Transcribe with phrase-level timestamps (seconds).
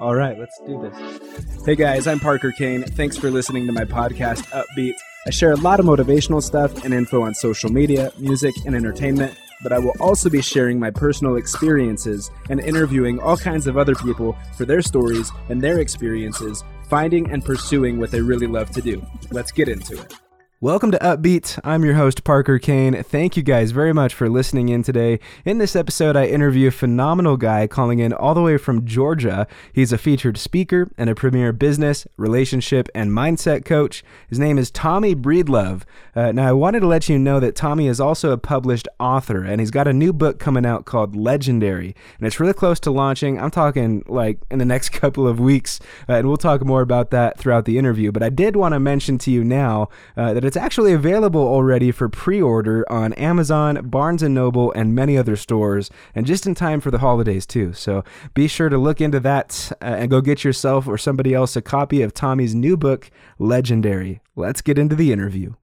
[0.00, 1.64] All right, let's do this.
[1.64, 2.82] Hey guys, I'm Parker Kane.
[2.82, 4.94] Thanks for listening to my podcast, Upbeat.
[5.26, 9.36] I share a lot of motivational stuff and info on social media, music, and entertainment,
[9.62, 13.94] but I will also be sharing my personal experiences and interviewing all kinds of other
[13.94, 18.82] people for their stories and their experiences, finding and pursuing what they really love to
[18.82, 19.04] do.
[19.30, 20.14] Let's get into it.
[20.62, 21.60] Welcome to Upbeat.
[21.64, 23.02] I'm your host, Parker Kane.
[23.02, 25.20] Thank you guys very much for listening in today.
[25.44, 29.46] In this episode, I interview a phenomenal guy calling in all the way from Georgia.
[29.74, 34.02] He's a featured speaker and a premier business, relationship, and mindset coach.
[34.30, 35.82] His name is Tommy Breedlove.
[36.14, 39.44] Uh, now, I wanted to let you know that Tommy is also a published author,
[39.44, 42.90] and he's got a new book coming out called Legendary, and it's really close to
[42.90, 43.38] launching.
[43.38, 47.10] I'm talking like in the next couple of weeks, uh, and we'll talk more about
[47.10, 48.10] that throughout the interview.
[48.10, 51.90] But I did want to mention to you now uh, that it's actually available already
[51.90, 56.80] for pre-order on Amazon, Barnes & Noble, and many other stores, and just in time
[56.80, 57.72] for the holidays too.
[57.72, 61.56] So be sure to look into that uh, and go get yourself or somebody else
[61.56, 64.20] a copy of Tommy's new book, Legendary.
[64.34, 65.54] Let's get into the interview.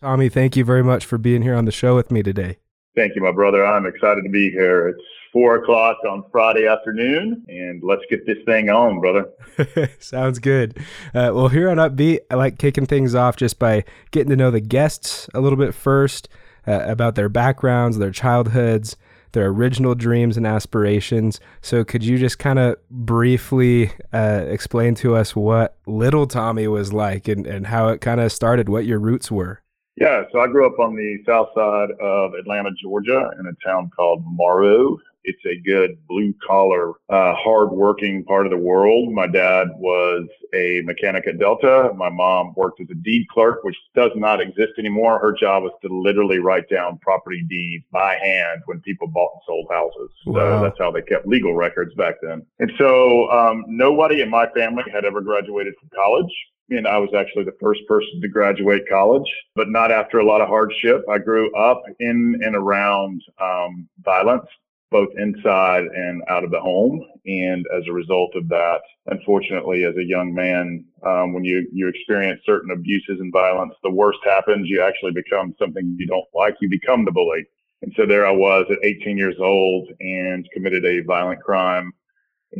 [0.00, 2.58] Tommy, thank you very much for being here on the show with me today.
[2.96, 3.64] Thank you, my brother.
[3.64, 4.88] I'm excited to be here.
[4.88, 5.00] It's
[5.32, 9.28] four o'clock on Friday afternoon, and let's get this thing on, brother.
[9.98, 10.76] Sounds good.
[11.14, 14.50] Uh, well, here on Upbeat, I like kicking things off just by getting to know
[14.50, 16.28] the guests a little bit first
[16.66, 18.96] uh, about their backgrounds, their childhoods,
[19.32, 21.40] their original dreams and aspirations.
[21.62, 26.92] So, could you just kind of briefly uh, explain to us what little Tommy was
[26.92, 29.62] like and, and how it kind of started, what your roots were?
[29.96, 33.90] Yeah, so I grew up on the south side of Atlanta, Georgia, in a town
[33.94, 34.98] called Morrow.
[35.24, 39.12] It's a good blue collar, uh, hard working part of the world.
[39.12, 41.92] My dad was a mechanic at Delta.
[41.96, 45.18] My mom worked as a deed clerk, which does not exist anymore.
[45.18, 49.42] Her job was to literally write down property deeds by hand when people bought and
[49.46, 50.10] sold houses.
[50.26, 50.58] Wow.
[50.58, 52.44] So that's how they kept legal records back then.
[52.58, 56.32] And so um, nobody in my family had ever graduated from college
[56.70, 60.40] and I was actually the first person to graduate college, but not after a lot
[60.40, 61.04] of hardship.
[61.10, 64.46] I grew up in and around um, violence,
[64.92, 67.04] both inside and out of the home.
[67.26, 71.88] And as a result of that, unfortunately, as a young man, um, when you, you
[71.88, 74.68] experience certain abuses and violence, the worst happens.
[74.68, 76.56] You actually become something you don't like.
[76.60, 77.44] You become the bully.
[77.82, 81.92] And so there I was at 18 years old and committed a violent crime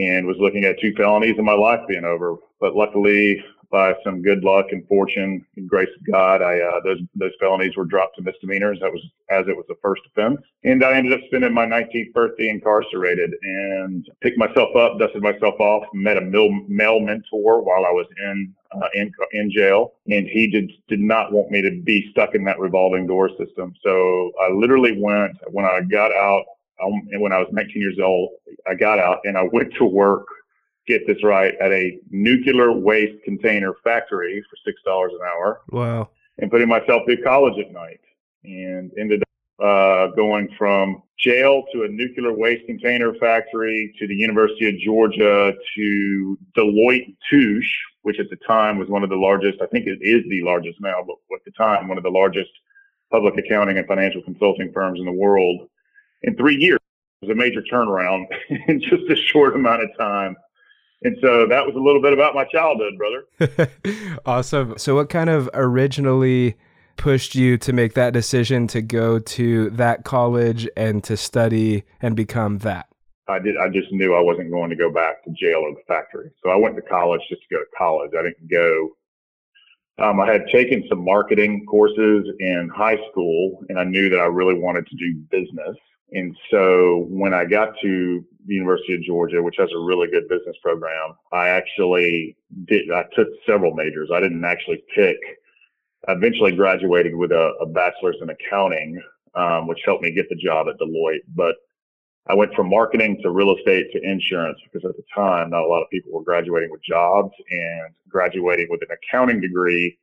[0.00, 2.36] and was looking at two felonies and my life being over.
[2.60, 7.00] But luckily, by some good luck and fortune and grace of God, I uh, those
[7.16, 8.78] those felonies were dropped to misdemeanors.
[8.80, 12.12] That was as it was the first offense, and I ended up spending my 19th
[12.12, 17.86] birthday incarcerated and picked myself up, dusted myself off, met a male, male mentor while
[17.86, 21.80] I was in uh, in in jail, and he did did not want me to
[21.82, 23.74] be stuck in that revolving door system.
[23.82, 26.44] So I literally went when I got out.
[26.82, 28.30] Um, and when I was 19 years old,
[28.68, 30.26] I got out and I went to work
[30.86, 35.60] get this right, at a nuclear waste container factory for six dollars an hour.
[35.70, 36.10] Wow!
[36.38, 38.00] And putting myself through college at night,
[38.44, 39.28] and ended up
[39.64, 45.52] uh, going from jail to a nuclear waste container factory to the University of Georgia
[45.76, 47.72] to Deloitte Touche,
[48.02, 49.60] which at the time was one of the largest.
[49.62, 52.50] I think it is the largest now, but at the time one of the largest
[53.10, 55.68] public accounting and financial consulting firms in the world.
[56.22, 56.80] In three years,
[57.20, 58.24] it was a major turnaround
[58.68, 60.34] in just a short amount of time.
[61.04, 64.18] And so that was a little bit about my childhood, brother.
[64.26, 64.78] awesome.
[64.78, 66.56] So, what kind of originally
[66.96, 72.14] pushed you to make that decision to go to that college and to study and
[72.14, 72.86] become that?
[73.28, 73.56] I did.
[73.56, 76.30] I just knew I wasn't going to go back to jail or the factory.
[76.42, 78.10] So I went to college just to go to college.
[78.18, 78.90] I didn't go.
[79.98, 84.24] Um, I had taken some marketing courses in high school, and I knew that I
[84.24, 85.76] really wanted to do business.
[86.12, 90.28] And so when I got to the University of Georgia, which has a really good
[90.28, 92.36] business program, I actually
[92.66, 94.10] did, I took several majors.
[94.12, 95.16] I didn't actually pick,
[96.06, 99.00] I eventually graduated with a, a bachelor's in accounting,
[99.34, 101.22] um, which helped me get the job at Deloitte.
[101.34, 101.56] But
[102.26, 105.66] I went from marketing to real estate to insurance because at the time, not a
[105.66, 109.98] lot of people were graduating with jobs and graduating with an accounting degree.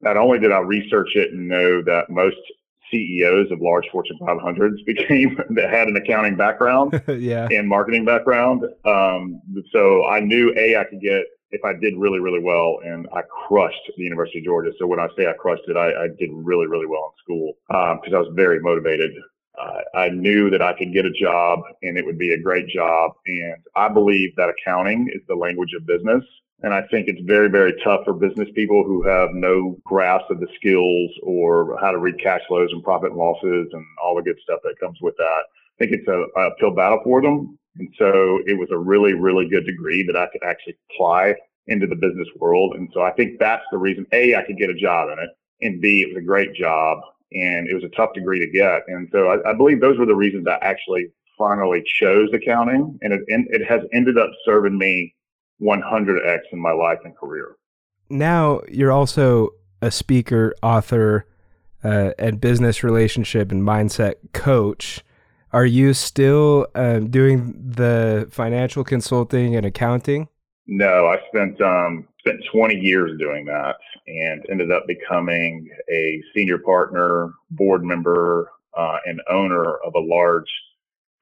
[0.00, 2.36] Not only did I research it and know that most
[2.90, 7.48] CEOs of large Fortune 500s became that had an accounting background yeah.
[7.50, 8.64] and marketing background.
[8.84, 9.40] Um,
[9.72, 13.22] so I knew a I could get if I did really really well, and I
[13.22, 14.72] crushed the University of Georgia.
[14.78, 17.52] So when I say I crushed it, I, I did really really well in school
[17.68, 19.12] because um, I was very motivated.
[19.56, 22.66] Uh, I knew that I could get a job and it would be a great
[22.66, 23.12] job.
[23.26, 26.24] And I believe that accounting is the language of business.
[26.64, 30.40] And I think it's very, very tough for business people who have no grasp of
[30.40, 34.22] the skills or how to read cash flows and profit and losses and all the
[34.22, 35.42] good stuff that comes with that
[35.78, 37.58] I think it's a, uphill battle for them.
[37.76, 41.34] And so it was a really, really good degree that I could actually apply
[41.66, 42.76] into the business world.
[42.76, 45.30] And so I think that's the reason A, I could get a job in it,
[45.60, 46.98] and B, it was a great job
[47.32, 48.84] and it was a tough degree to get.
[48.88, 52.98] And so I, I believe those were the reasons I actually finally chose accounting.
[53.02, 55.14] And it, and it has ended up serving me
[55.60, 57.56] 100x in my life and career.
[58.10, 61.26] Now you're also a speaker, author,
[61.82, 65.04] uh, and business relationship and mindset coach.
[65.52, 70.28] Are you still um, doing the financial consulting and accounting?
[70.66, 76.58] No, I spent um, spent 20 years doing that and ended up becoming a senior
[76.58, 80.48] partner, board member, uh, and owner of a large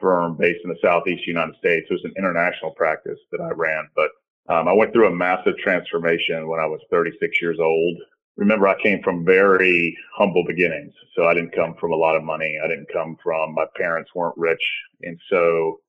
[0.01, 1.87] firm based in the Southeast United States.
[1.91, 4.11] It was an international practice that I ran, but
[4.49, 7.99] um, I went through a massive transformation when I was 36 years old
[8.37, 10.95] remember I came from very humble beginnings.
[11.15, 12.59] So I didn't come from a lot of money.
[12.63, 14.63] I didn't come from my parents weren't rich.
[15.03, 15.81] And so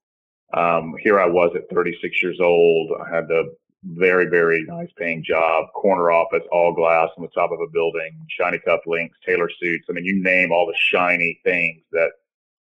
[0.53, 2.91] um, here I was at 36 years old.
[3.01, 3.55] I had the
[3.85, 8.17] very, very nice paying job, corner office, all glass on the top of a building,
[8.29, 9.87] shiny cuff links, tailor suits.
[9.89, 12.11] I mean, you name all the shiny things that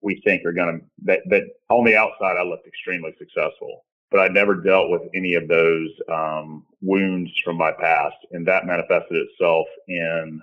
[0.02, 3.84] we think are going to, that, that on the outside, I looked extremely successful
[4.16, 8.16] but I never dealt with any of those um, wounds from my past.
[8.32, 10.40] And that manifested itself in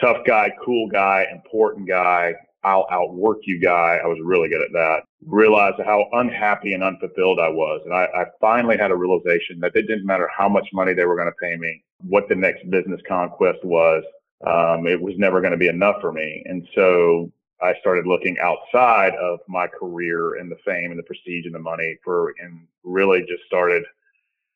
[0.00, 3.98] tough guy, cool guy, important guy, I'll outwork you guy.
[4.02, 5.00] I was really good at that.
[5.26, 7.80] Realized how unhappy and unfulfilled I was.
[7.84, 11.04] And I, I finally had a realization that it didn't matter how much money they
[11.04, 14.04] were going to pay me, what the next business conquest was.
[14.46, 16.44] Um, it was never going to be enough for me.
[16.46, 17.32] And so
[17.62, 21.60] I started looking outside of my career and the fame and the prestige and the
[21.60, 23.84] money for, and really just started.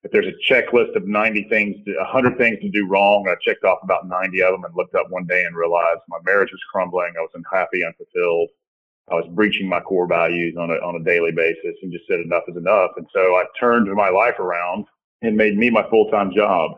[0.02, 3.64] If there's a checklist of 90 things, to, 100 things to do wrong, I checked
[3.64, 6.60] off about 90 of them and looked up one day and realized my marriage was
[6.70, 7.12] crumbling.
[7.16, 8.50] I was unhappy, unfulfilled.
[9.10, 12.20] I was breaching my core values on a, on a daily basis and just said
[12.20, 12.90] enough is enough.
[12.96, 14.86] And so I turned my life around
[15.22, 16.72] and made me my full time job.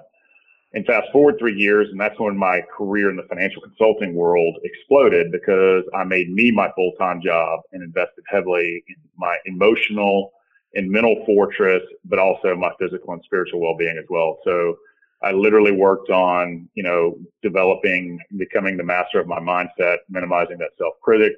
[0.74, 4.56] And fast forward three years, and that's when my career in the financial consulting world
[4.64, 10.32] exploded because I made me my full time job and invested heavily in my emotional
[10.74, 14.38] and mental fortress, but also my physical and spiritual well being as well.
[14.44, 14.76] So
[15.22, 20.70] I literally worked on, you know, developing, becoming the master of my mindset, minimizing that
[20.76, 21.32] self critic,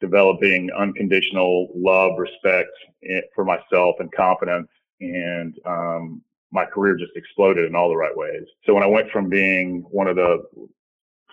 [0.00, 2.70] developing unconditional love, respect
[3.08, 4.68] eh, for myself and confidence,
[5.00, 6.22] and um,
[6.52, 8.44] my career just exploded in all the right ways.
[8.64, 10.42] So when I went from being one of the,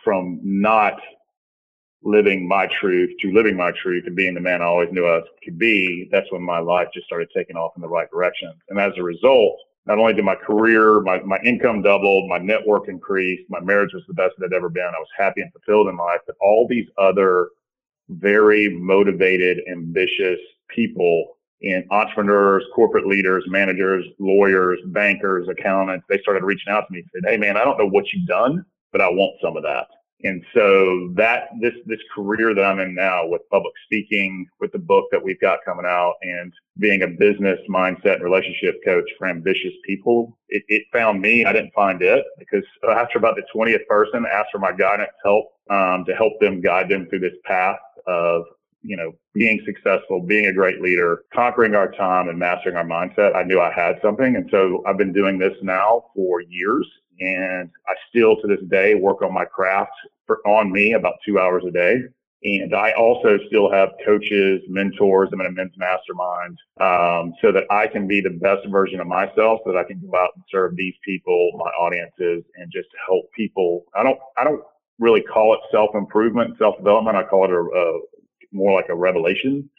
[0.04, 0.94] from not
[2.04, 5.22] living my truth to living my truth and being the man I always knew I
[5.44, 8.54] could be, that's when my life just started taking off in the right direction.
[8.70, 12.88] And as a result, not only did my career, my, my income doubled, my network
[12.88, 14.84] increased, my marriage was the best it had ever been.
[14.84, 17.50] I was happy and fulfilled in life, but all these other
[18.10, 20.40] very motivated, ambitious
[20.70, 27.00] people and entrepreneurs, corporate leaders, managers, lawyers, bankers, accountants, they started reaching out to me
[27.00, 29.64] and said, Hey man, I don't know what you've done, but I want some of
[29.64, 29.88] that.
[30.24, 34.80] And so that this this career that I'm in now with public speaking, with the
[34.80, 39.28] book that we've got coming out, and being a business mindset and relationship coach for
[39.28, 41.46] ambitious people, it, it found me.
[41.46, 45.52] I didn't find it because after about the 20th person asked for my guidance, help
[45.70, 47.78] um, to help them guide them through this path
[48.08, 48.44] of
[48.82, 53.36] you know, being successful, being a great leader, conquering our time and mastering our mindset,
[53.36, 54.36] I knew I had something.
[54.36, 56.88] And so I've been doing this now for years.
[57.20, 59.92] And I still to this day work on my craft
[60.26, 61.98] for, on me about two hours a day.
[62.44, 65.30] And I also still have coaches, mentors.
[65.34, 69.08] I'm in a men's mastermind um, so that I can be the best version of
[69.08, 72.90] myself, so that I can go out and serve these people, my audiences, and just
[73.08, 73.86] help people.
[73.96, 74.62] I don't, I don't
[75.00, 77.18] really call it self improvement, self development.
[77.18, 78.00] I call it a, a,
[78.52, 79.70] more like a revelation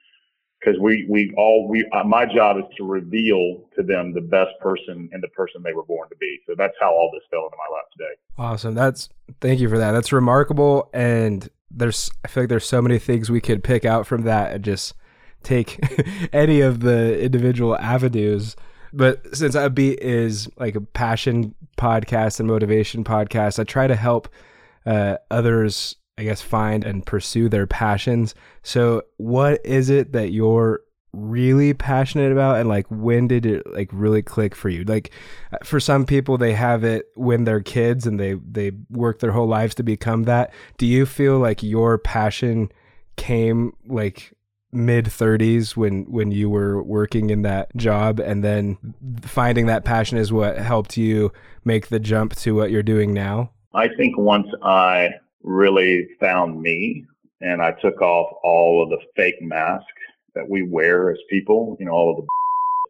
[0.60, 4.50] because we we all we uh, my job is to reveal to them the best
[4.60, 6.38] person and the person they were born to be.
[6.46, 8.14] So that's how all this fell into my lap today.
[8.36, 8.74] Awesome.
[8.74, 9.08] That's
[9.40, 9.92] thank you for that.
[9.92, 10.90] That's remarkable.
[10.92, 14.52] And there's I feel like there's so many things we could pick out from that
[14.52, 14.94] and just
[15.42, 15.78] take
[16.32, 18.56] any of the individual avenues.
[18.92, 24.28] But since Upbeat is like a passion podcast and motivation podcast, I try to help
[24.86, 28.34] uh, others I guess, find and pursue their passions.
[28.62, 30.80] So, what is it that you're
[31.12, 34.84] really passionate about and like when did it like really click for you?
[34.84, 35.12] Like
[35.64, 39.46] for some people they have it when they're kids and they they work their whole
[39.46, 40.52] lives to become that.
[40.76, 42.70] Do you feel like your passion
[43.16, 44.32] came like
[44.70, 48.76] mid 30s when when you were working in that job and then
[49.22, 51.32] finding that passion is what helped you
[51.64, 53.50] make the jump to what you're doing now?
[53.72, 55.10] I think once i
[55.42, 57.04] really found me
[57.40, 59.86] and I took off all of the fake masks
[60.34, 61.76] that we wear as people.
[61.78, 62.26] You know, all of the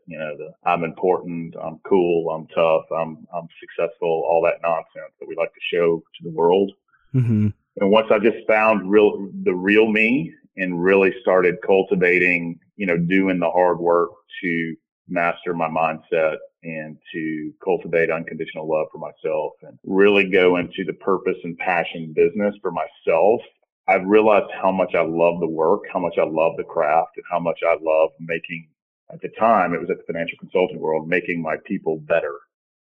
[0.07, 5.13] you know, the I'm important, I'm cool, I'm tough, I'm I'm successful, all that nonsense
[5.21, 6.73] that we like to show to the world.
[7.15, 7.49] Mm-hmm.
[7.81, 12.97] And once I just found real the real me and really started cultivating, you know,
[12.97, 14.11] doing the hard work
[14.43, 14.77] to
[15.09, 20.93] master my mindset and to cultivate unconditional love for myself and really go into the
[20.95, 23.41] purpose and passion business for myself.
[23.87, 27.25] I've realized how much I love the work, how much I love the craft, and
[27.31, 28.69] how much I love making,
[29.11, 32.35] at the time, it was at the financial consulting world, making my people better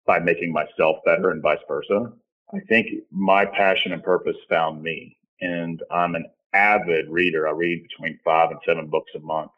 [0.07, 2.13] by making myself better and vice versa.
[2.53, 5.17] I think my passion and purpose found me.
[5.41, 7.47] And I'm an avid reader.
[7.47, 9.53] I read between five and seven books a month.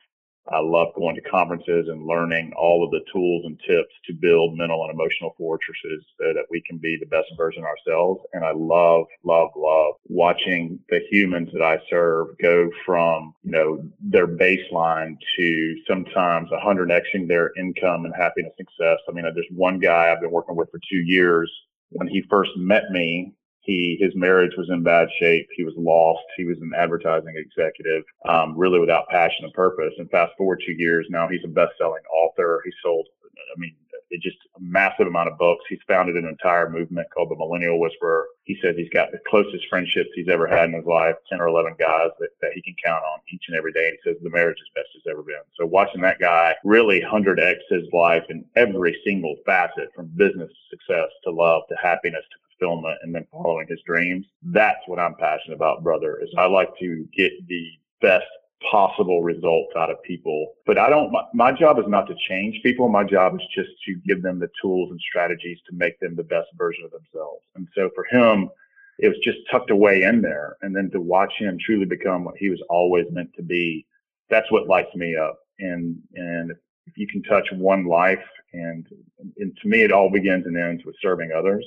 [0.49, 4.57] I love going to conferences and learning all of the tools and tips to build
[4.57, 8.21] mental and emotional fortresses so that we can be the best version ourselves.
[8.33, 13.83] And I love, love, love watching the humans that I serve go from, you know,
[14.01, 18.99] their baseline to sometimes 100xing their income and happiness and success.
[19.09, 21.51] I mean, there's one guy I've been working with for two years.
[21.91, 25.49] When he first met me, he his marriage was in bad shape.
[25.57, 26.25] He was lost.
[26.37, 29.93] He was an advertising executive, um, really without passion and purpose.
[29.99, 32.63] And fast forward two years, now he's a best-selling author.
[32.65, 33.75] He sold, I mean,
[34.11, 35.65] it just a massive amount of books.
[35.69, 38.27] He's founded an entire movement called the Millennial Whisperer.
[38.43, 41.47] He says he's got the closest friendships he's ever had in his life, 10 or
[41.47, 43.89] 11 guys that, that he can count on each and every day.
[43.89, 45.37] And he says the marriage is best it's ever been.
[45.57, 51.09] So watching that guy really 100x his life in every single facet from business success
[51.25, 54.27] to love to happiness to fulfillment and then following his dreams.
[54.43, 58.27] That's what I'm passionate about, brother, is I like to get the best
[58.71, 60.53] possible results out of people.
[60.67, 62.89] But I don't, my, my, job is not to change people.
[62.89, 66.25] My job is just to give them the tools and strategies to make them the
[66.25, 67.43] best version of themselves.
[67.57, 68.51] And so for him,
[68.99, 70.57] it was just tucked away in there.
[70.61, 73.87] And then to watch him truly become what he was always meant to be,
[74.29, 75.39] that's what lights me up.
[75.59, 76.53] And, and
[76.87, 78.87] if you can touch one life and,
[79.39, 81.65] and to me, it all begins and ends with serving others.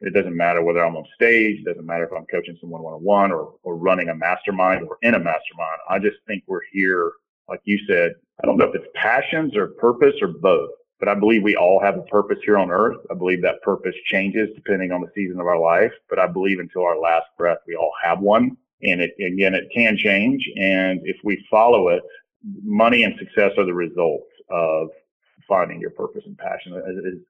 [0.00, 1.60] It doesn't matter whether I'm on stage.
[1.60, 4.86] It doesn't matter if I'm coaching someone one on one or, or running a mastermind
[4.88, 5.80] or in a mastermind.
[5.88, 7.12] I just think we're here,
[7.48, 8.12] like you said,
[8.42, 11.80] I don't know if it's passions or purpose or both, but I believe we all
[11.80, 12.98] have a purpose here on earth.
[13.10, 16.60] I believe that purpose changes depending on the season of our life, but I believe
[16.60, 18.56] until our last breath, we all have one.
[18.82, 20.48] And it, again, it can change.
[20.56, 22.02] And if we follow it,
[22.62, 24.90] money and success are the results of
[25.48, 26.80] finding your purpose and passion.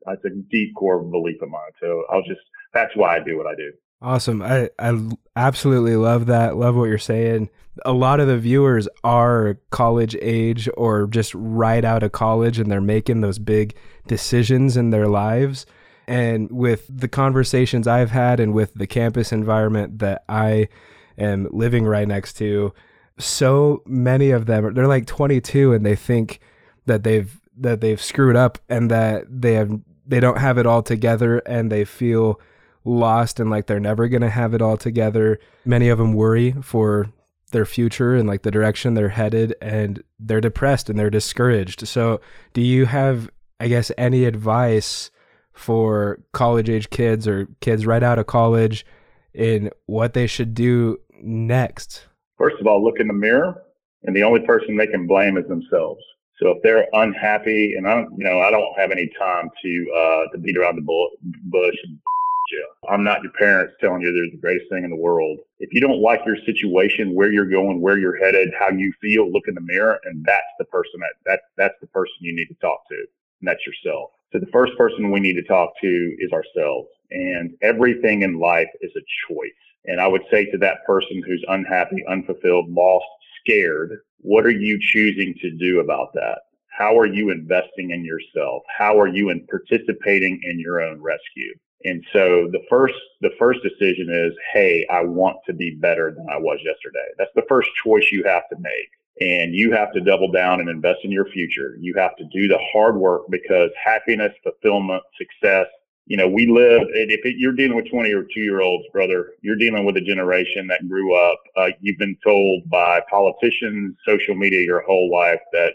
[0.06, 1.70] It's, a deep core belief of mine.
[1.80, 2.40] So I'll just,
[2.74, 3.72] that's why I do what I do.
[4.00, 4.42] Awesome.
[4.42, 4.96] I, I
[5.34, 6.56] absolutely love that.
[6.56, 7.50] Love what you're saying.
[7.84, 12.70] A lot of the viewers are college age or just right out of college and
[12.70, 13.74] they're making those big
[14.06, 15.66] decisions in their lives.
[16.06, 20.68] And with the conversations I've had and with the campus environment that I
[21.16, 22.72] am living right next to,
[23.18, 26.40] so many of them, they're like 22 and they think
[26.86, 29.70] that they've that they've screwed up and that they have
[30.06, 32.40] they don't have it all together and they feel
[32.84, 35.38] lost and like they're never going to have it all together.
[35.66, 37.12] Many of them worry for
[37.52, 41.86] their future and like the direction they're headed and they're depressed and they're discouraged.
[41.86, 42.20] So,
[42.52, 45.10] do you have I guess any advice
[45.52, 48.86] for college age kids or kids right out of college
[49.34, 52.06] in what they should do next?
[52.36, 53.62] First of all, look in the mirror
[54.04, 56.02] and the only person they can blame is themselves.
[56.40, 59.92] So if they're unhappy, and I don't, you know, I don't have any time to
[59.96, 61.76] uh, to beat around the bush.
[61.84, 61.98] And
[62.88, 65.38] I'm not your parents telling you they're the greatest thing in the world.
[65.58, 69.30] If you don't like your situation, where you're going, where you're headed, how you feel,
[69.30, 72.46] look in the mirror, and that's the person that that that's the person you need
[72.46, 74.10] to talk to, and that's yourself.
[74.32, 78.68] So the first person we need to talk to is ourselves, and everything in life
[78.80, 79.50] is a choice.
[79.86, 83.06] And I would say to that person who's unhappy, unfulfilled, lost,
[83.48, 86.40] scared, what are you choosing to do about that?
[86.76, 88.62] How are you investing in yourself?
[88.76, 91.54] How are you in participating in your own rescue?
[91.84, 96.26] And so the first the first decision is, hey, I want to be better than
[96.28, 97.06] I was yesterday.
[97.16, 98.88] That's the first choice you have to make.
[99.20, 101.76] And you have to double down and invest in your future.
[101.80, 105.66] You have to do the hard work because happiness, fulfillment, success,
[106.08, 109.34] you know, we live, if it, you're dealing with 20 or two year olds, brother,
[109.42, 114.34] you're dealing with a generation that grew up, uh, you've been told by politicians, social
[114.34, 115.74] media your whole life that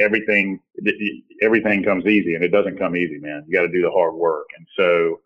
[0.00, 0.58] everything,
[1.42, 3.44] everything comes easy and it doesn't come easy, man.
[3.46, 4.46] You got to do the hard work.
[4.56, 5.20] And so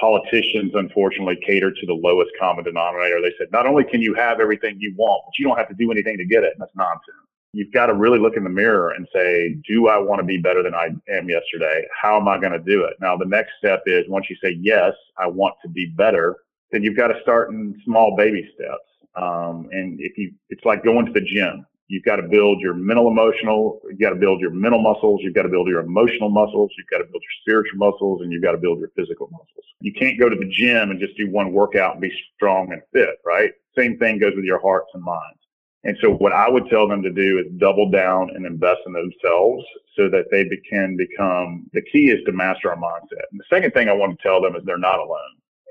[0.00, 3.20] politicians, unfortunately, cater to the lowest common denominator.
[3.22, 5.76] They said, not only can you have everything you want, but you don't have to
[5.78, 6.54] do anything to get it.
[6.54, 7.21] And that's nonsense
[7.52, 10.38] you've got to really look in the mirror and say, do I want to be
[10.38, 11.86] better than I am yesterday?
[12.00, 12.94] How am I going to do it?
[13.00, 16.36] Now, the next step is once you say, yes, I want to be better,
[16.70, 18.88] then you've got to start in small baby steps.
[19.14, 21.66] Um, and if you, it's like going to the gym.
[21.88, 25.34] You've got to build your mental emotional, you've got to build your mental muscles, you've
[25.34, 28.42] got to build your emotional muscles, you've got to build your spiritual muscles, and you've
[28.42, 29.66] got to build your physical muscles.
[29.80, 32.80] You can't go to the gym and just do one workout and be strong and
[32.94, 33.52] fit, right?
[33.76, 35.41] Same thing goes with your hearts and minds.
[35.84, 38.92] And so what I would tell them to do is double down and invest in
[38.92, 39.64] themselves
[39.96, 43.24] so that they can become the key is to master our mindset.
[43.30, 45.18] And the second thing I want to tell them is they're not alone.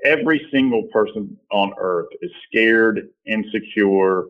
[0.04, 4.24] Every single person on earth is scared, insecure.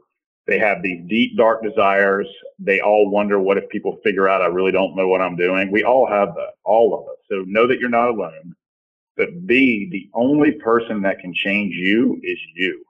[0.47, 2.29] They have these deep, dark desires.
[2.59, 5.71] They all wonder what if people figure out I really don't know what I'm doing.
[5.73, 7.19] We all have that, all of us.
[7.29, 8.55] So know that you're not alone.
[9.17, 12.85] But B, the only person that can change you is you.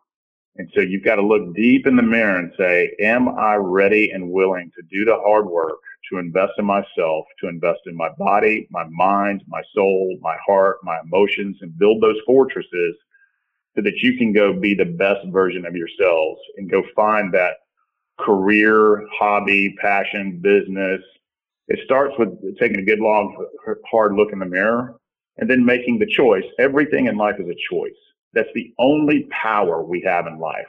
[0.56, 4.10] And so you've got to look deep in the mirror and say, am I ready
[4.10, 5.78] and willing to do the hard work
[6.10, 10.78] to invest in myself, to invest in my body, my mind, my soul, my heart,
[10.82, 12.94] my emotions, and build those fortresses
[13.74, 17.54] so that you can go be the best version of yourselves and go find that
[18.18, 21.00] career, hobby, passion, business.
[21.68, 23.34] It starts with taking a good long,
[23.90, 24.96] hard look in the mirror
[25.38, 26.44] and then making the choice.
[26.58, 27.92] Everything in life is a choice.
[28.34, 30.66] That's the only power we have in life.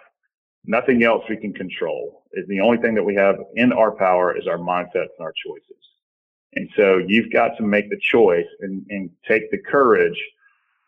[0.66, 4.38] Nothing else we can control is the only thing that we have in our power
[4.38, 5.84] is our mindsets and our choices.
[6.56, 10.18] And so you've got to make the choice and, and take the courage.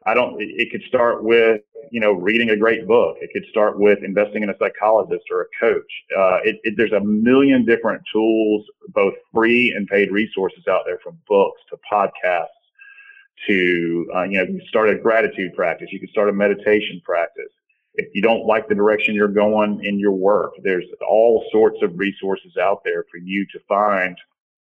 [0.06, 3.18] I don't, it could start with, you know, reading a great book.
[3.20, 5.92] It could start with investing in a psychologist or a coach.
[6.16, 11.00] Uh, it, it, there's a million different tools, both free and paid resources out there
[11.04, 12.55] from books to podcasts
[13.48, 15.90] to, uh, you know, you start a gratitude practice.
[15.92, 17.52] You can start a meditation practice.
[17.96, 21.98] If you don't like the direction you're going in your work, there's all sorts of
[21.98, 24.18] resources out there for you to find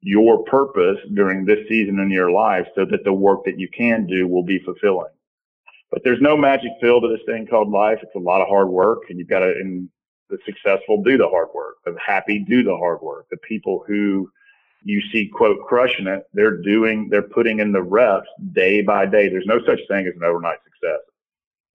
[0.01, 4.05] your purpose during this season in your life so that the work that you can
[4.05, 5.11] do will be fulfilling.
[5.91, 7.99] But there's no magic pill to this thing called life.
[8.03, 9.89] It's a lot of hard work and you've got to, and
[10.29, 11.77] the successful do the hard work.
[11.85, 13.27] The happy do the hard work.
[13.31, 14.29] The people who
[14.85, 19.27] you see quote crushing it they're doing they're putting in the reps day by day.
[19.27, 20.99] There's no such thing as an overnight success.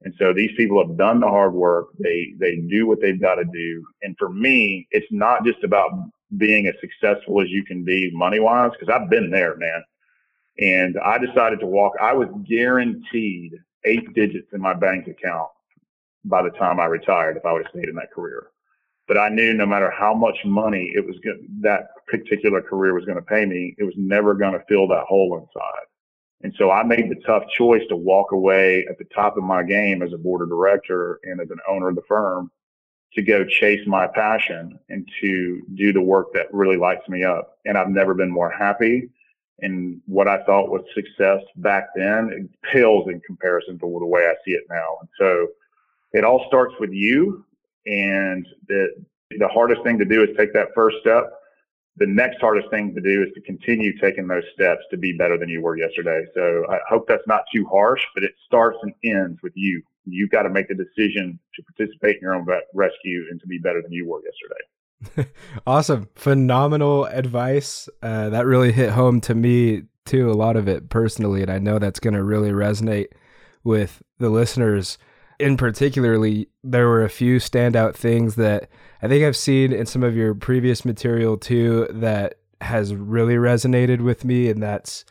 [0.02, 1.88] And so these people have done the hard work.
[1.98, 3.84] They they do what they've got to do.
[4.02, 5.90] And for me it's not just about
[6.36, 9.82] being as successful as you can be money wise because i've been there man.
[10.60, 13.52] And i decided to walk i was guaranteed
[13.84, 15.48] eight digits in my bank account
[16.24, 18.50] by the time i retired if i would have stayed in that career
[19.10, 21.16] but I knew no matter how much money it was
[21.62, 25.02] that particular career was going to pay me, it was never going to fill that
[25.08, 25.86] hole inside.
[26.44, 29.64] And so I made the tough choice to walk away at the top of my
[29.64, 32.52] game as a board of director and as an owner of the firm
[33.14, 37.58] to go chase my passion and to do the work that really lights me up.
[37.64, 39.10] And I've never been more happy.
[39.58, 44.22] And what I thought was success back then it pales in comparison to the way
[44.22, 44.98] I see it now.
[45.00, 45.48] And so
[46.12, 47.44] it all starts with you
[47.86, 48.88] and the,
[49.38, 51.24] the hardest thing to do is take that first step.
[51.96, 55.36] The next hardest thing to do is to continue taking those steps to be better
[55.36, 56.24] than you were yesterday.
[56.34, 59.82] So I hope that's not too harsh, but it starts and ends with you.
[60.04, 63.58] You've got to make the decision to participate in your own rescue and to be
[63.58, 65.30] better than you were yesterday.
[65.66, 66.08] awesome.
[66.14, 67.88] Phenomenal advice.
[68.02, 71.42] Uh, that really hit home to me too, a lot of it personally.
[71.42, 73.08] And I know that's going to really resonate
[73.62, 74.98] with the listeners
[75.40, 78.68] in particularly, there were a few standout things that
[79.02, 84.02] I think I've seen in some of your previous material too that has really resonated
[84.02, 85.04] with me, and that's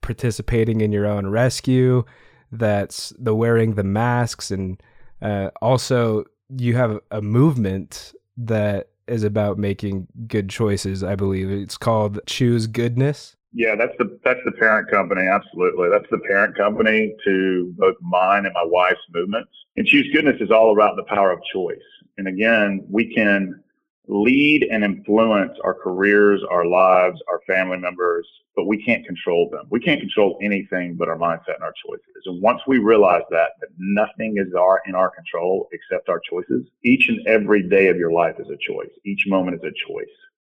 [0.00, 2.04] participating in your own rescue.
[2.50, 4.82] That's the wearing the masks, and
[5.22, 6.24] uh, also
[6.56, 11.02] you have a movement that is about making good choices.
[11.04, 13.36] I believe it's called Choose Goodness.
[13.52, 15.22] Yeah, that's the that's the parent company.
[15.22, 19.50] Absolutely, that's the parent company to both mine and my wife's movements.
[19.76, 21.78] And choose goodness is all about the power of choice.
[22.18, 23.62] And again, we can
[24.06, 29.66] lead and influence our careers, our lives, our family members, but we can't control them.
[29.70, 32.22] We can't control anything but our mindset and our choices.
[32.26, 36.66] And once we realize that, that nothing is our in our control except our choices,
[36.84, 38.90] each and every day of your life is a choice.
[39.04, 40.06] Each moment is a choice.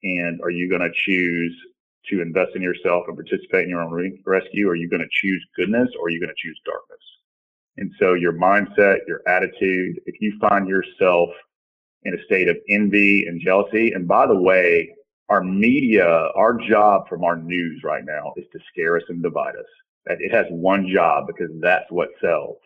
[0.03, 1.55] And are you going to choose
[2.11, 4.68] to invest in yourself and participate in your own re- rescue?
[4.68, 7.01] Are you going to choose goodness or are you going to choose darkness?
[7.77, 11.31] And so your mindset, your attitude, if you find yourself
[12.03, 14.94] in a state of envy and jealousy, and by the way,
[15.29, 19.55] our media, our job from our news right now is to scare us and divide
[19.55, 19.66] us.
[20.07, 22.57] It has one job because that's what sells.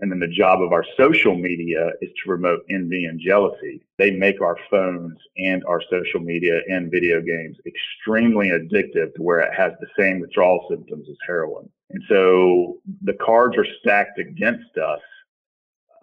[0.00, 3.82] And then the job of our social media is to promote envy and jealousy.
[3.98, 9.40] They make our phones and our social media and video games extremely addictive to where
[9.40, 11.68] it has the same withdrawal symptoms as heroin.
[11.90, 15.00] And so the cards are stacked against us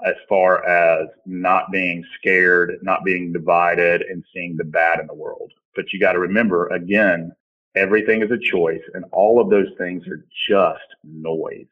[0.05, 5.15] as far as not being scared, not being divided, and seeing the bad in the
[5.15, 5.51] world.
[5.75, 7.31] But you got to remember, again,
[7.75, 11.65] everything is a choice, and all of those things are just noise.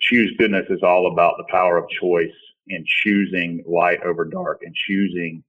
[0.00, 2.34] Choose goodness is all about the power of choice
[2.68, 5.42] and choosing light over dark and choosing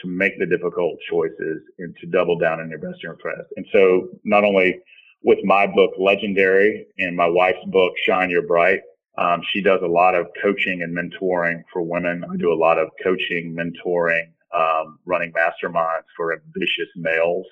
[0.00, 3.48] to make the difficult choices and to double down in your best interest.
[3.56, 4.80] And so, not only
[5.22, 8.80] with my book, Legendary, and my wife's book, Shine Your Bright,
[9.18, 12.24] um, she does a lot of coaching and mentoring for women.
[12.24, 17.46] I do a lot of coaching, mentoring, um, running masterminds for ambitious males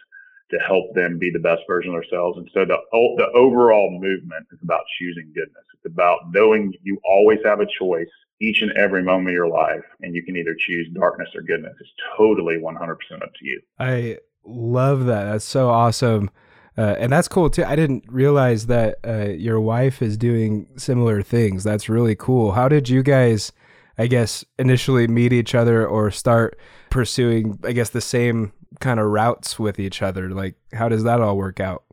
[0.51, 2.39] to help them be the best version of themselves.
[2.39, 2.77] And so the
[3.17, 5.65] the overall movement is about choosing goodness.
[5.75, 8.09] It's about knowing you always have a choice
[8.41, 11.75] each and every moment of your life, and you can either choose darkness or goodness.
[11.79, 13.61] It's totally 100% up to you.
[13.79, 15.25] I love that.
[15.25, 16.31] That's so awesome.
[16.79, 17.65] Uh, and that's cool too.
[17.65, 21.65] I didn't realize that uh, your wife is doing similar things.
[21.65, 22.53] That's really cool.
[22.53, 23.53] How did you guys,
[23.99, 26.59] I guess, initially meet each other or start
[26.89, 30.31] pursuing, I guess, the same kind of routes with each other?
[30.31, 31.85] Like, how does that all work out?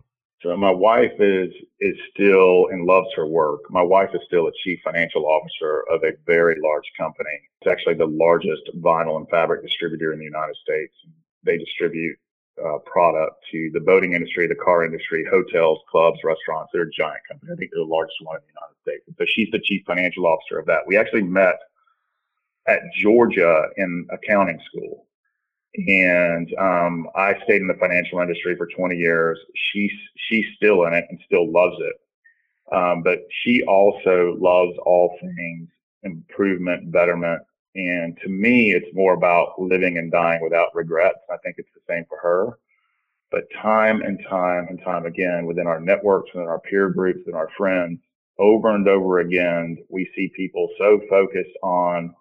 [0.44, 3.62] So my wife is is still and loves her work.
[3.72, 7.42] My wife is still a chief financial officer of a very large company.
[7.62, 10.94] It's actually the largest vinyl and fabric distributor in the United States.
[11.44, 12.18] They distribute
[12.64, 16.70] uh, product to the boating industry, the car industry, hotels, clubs, restaurants.
[16.72, 17.52] They're a giant company.
[17.54, 19.18] I think they're the largest one in the United States.
[19.18, 20.82] So she's the chief financial officer of that.
[20.86, 21.58] We actually met
[22.68, 25.07] at Georgia in accounting school.
[25.76, 29.38] And um, I stayed in the financial industry for 20 years.
[29.72, 29.92] She's
[30.28, 32.76] she's still in it and still loves it.
[32.76, 35.70] Um, but she also loves all things
[36.04, 37.42] improvement, betterment,
[37.78, 41.20] and to me, it's more about living and dying without regrets.
[41.32, 42.58] I think it's the same for her.
[43.30, 47.36] But time and time and time again, within our networks, within our peer groups, and
[47.36, 48.00] our friends,
[48.40, 52.16] over and over again, we see people so focused on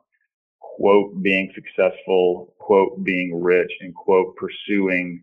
[0.76, 5.22] quote being successful, quote being rich, and quote pursuing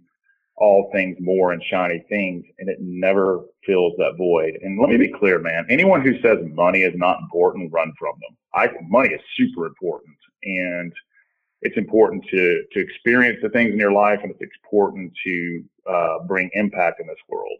[0.57, 4.57] all things more and shiny things, and it never fills that void.
[4.61, 5.65] And let me be clear, man.
[5.69, 8.37] Anyone who says money is not important, run from them.
[8.53, 10.91] I money is super important, and
[11.61, 16.19] it's important to to experience the things in your life, and it's important to uh,
[16.27, 17.59] bring impact in this world.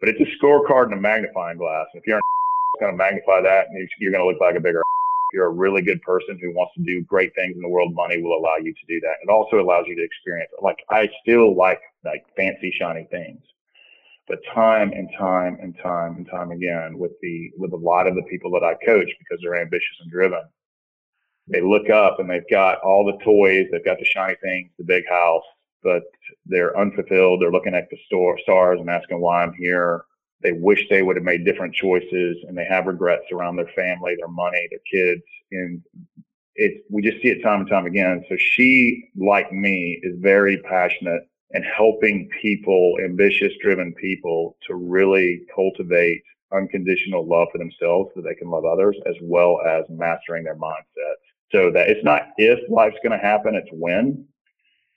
[0.00, 1.86] But it's a scorecard and a magnifying glass.
[1.92, 2.20] And If you're
[2.80, 3.66] going to magnify that,
[3.98, 4.82] you're going to look like a bigger
[5.32, 8.20] you're a really good person who wants to do great things in the world, money
[8.22, 9.16] will allow you to do that.
[9.22, 13.42] It also allows you to experience like I still like like fancy shiny things.
[14.28, 18.14] But time and time and time and time again with the with a lot of
[18.14, 20.42] the people that I coach because they're ambitious and driven,
[21.48, 24.84] they look up and they've got all the toys, they've got the shiny things, the
[24.84, 25.42] big house,
[25.82, 26.04] but
[26.46, 27.42] they're unfulfilled.
[27.42, 30.04] They're looking at the store stars and asking why I'm here
[30.42, 34.16] they wish they would have made different choices and they have regrets around their family,
[34.16, 35.22] their money, their kids.
[35.52, 35.82] And
[36.54, 38.24] it's, we just see it time and time again.
[38.28, 45.42] So she, like me, is very passionate and helping people, ambitious, driven people to really
[45.54, 46.22] cultivate
[46.52, 51.14] unconditional love for themselves so they can love others as well as mastering their mindset
[51.52, 54.26] So that it's not if life's going to happen, it's when.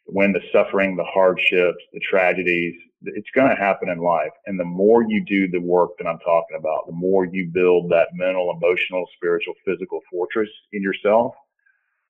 [0.06, 4.32] When the suffering, the hardships, the tragedies, it's going to happen in life.
[4.46, 7.92] And the more you do the work that I'm talking about, the more you build
[7.92, 11.34] that mental, emotional, spiritual, physical fortress in yourself,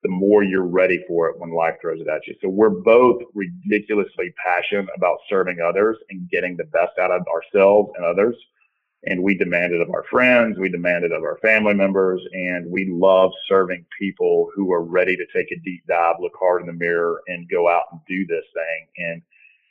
[0.03, 2.36] the more you're ready for it when life throws it at you.
[2.41, 7.91] So we're both ridiculously passionate about serving others and getting the best out of ourselves
[7.95, 8.36] and others.
[9.06, 12.69] And we demand it of our friends, we demand it of our family members, and
[12.71, 16.67] we love serving people who are ready to take a deep dive, look hard in
[16.67, 19.06] the mirror, and go out and do this thing.
[19.06, 19.21] And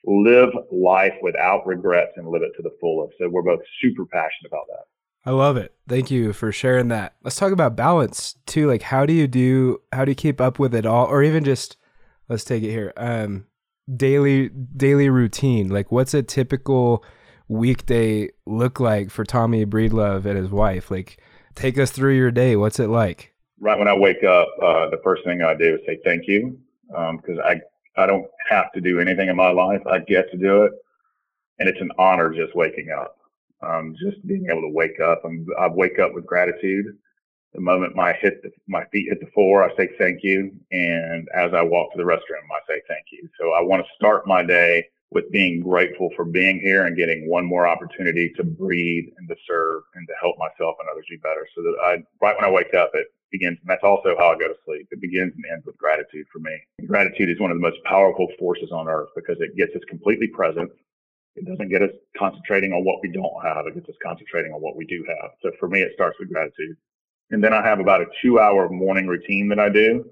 [0.04, 3.14] live life without regrets and live it to the fullest.
[3.18, 4.84] So we're both super passionate about that.
[5.24, 5.72] I love it.
[5.88, 7.14] Thank you for sharing that.
[7.22, 8.66] Let's talk about balance too.
[8.66, 11.44] Like how do you do how do you keep up with it all or even
[11.44, 11.76] just
[12.28, 12.92] let's take it here.
[12.96, 13.46] Um
[13.94, 15.68] daily daily routine.
[15.68, 17.04] Like what's a typical
[17.48, 20.90] weekday look like for Tommy Breedlove and his wife?
[20.90, 21.20] Like
[21.54, 22.56] take us through your day.
[22.56, 23.32] What's it like?
[23.60, 26.58] Right when I wake up, uh, the first thing I do is say thank you
[26.88, 27.60] because um, I
[27.96, 29.82] I don't have to do anything in my life.
[29.86, 30.72] I get to do it.
[31.58, 33.16] And it's an honor just waking up.
[33.62, 35.22] Um, just being able to wake up.
[35.58, 36.86] I wake up with gratitude.
[37.54, 40.50] The moment my hit the, my feet hit the floor, I say thank you.
[40.72, 43.28] And as I walk to the restroom, I say thank you.
[43.38, 47.28] So I want to start my day with being grateful for being here and getting
[47.28, 51.18] one more opportunity to breathe and to serve and to help myself and others be
[51.18, 51.46] better.
[51.54, 51.92] So that I,
[52.24, 54.88] right when I wake up, it begins, and that's also how I go to sleep.
[54.90, 56.56] It begins and ends with gratitude for me.
[56.86, 60.28] Gratitude is one of the most powerful forces on earth because it gets us completely
[60.28, 60.70] present.
[61.34, 63.66] It doesn't get us concentrating on what we don't have.
[63.66, 65.30] It gets us concentrating on what we do have.
[65.42, 66.76] So for me, it starts with gratitude.
[67.30, 70.04] And then I have about a two hour morning routine that I do.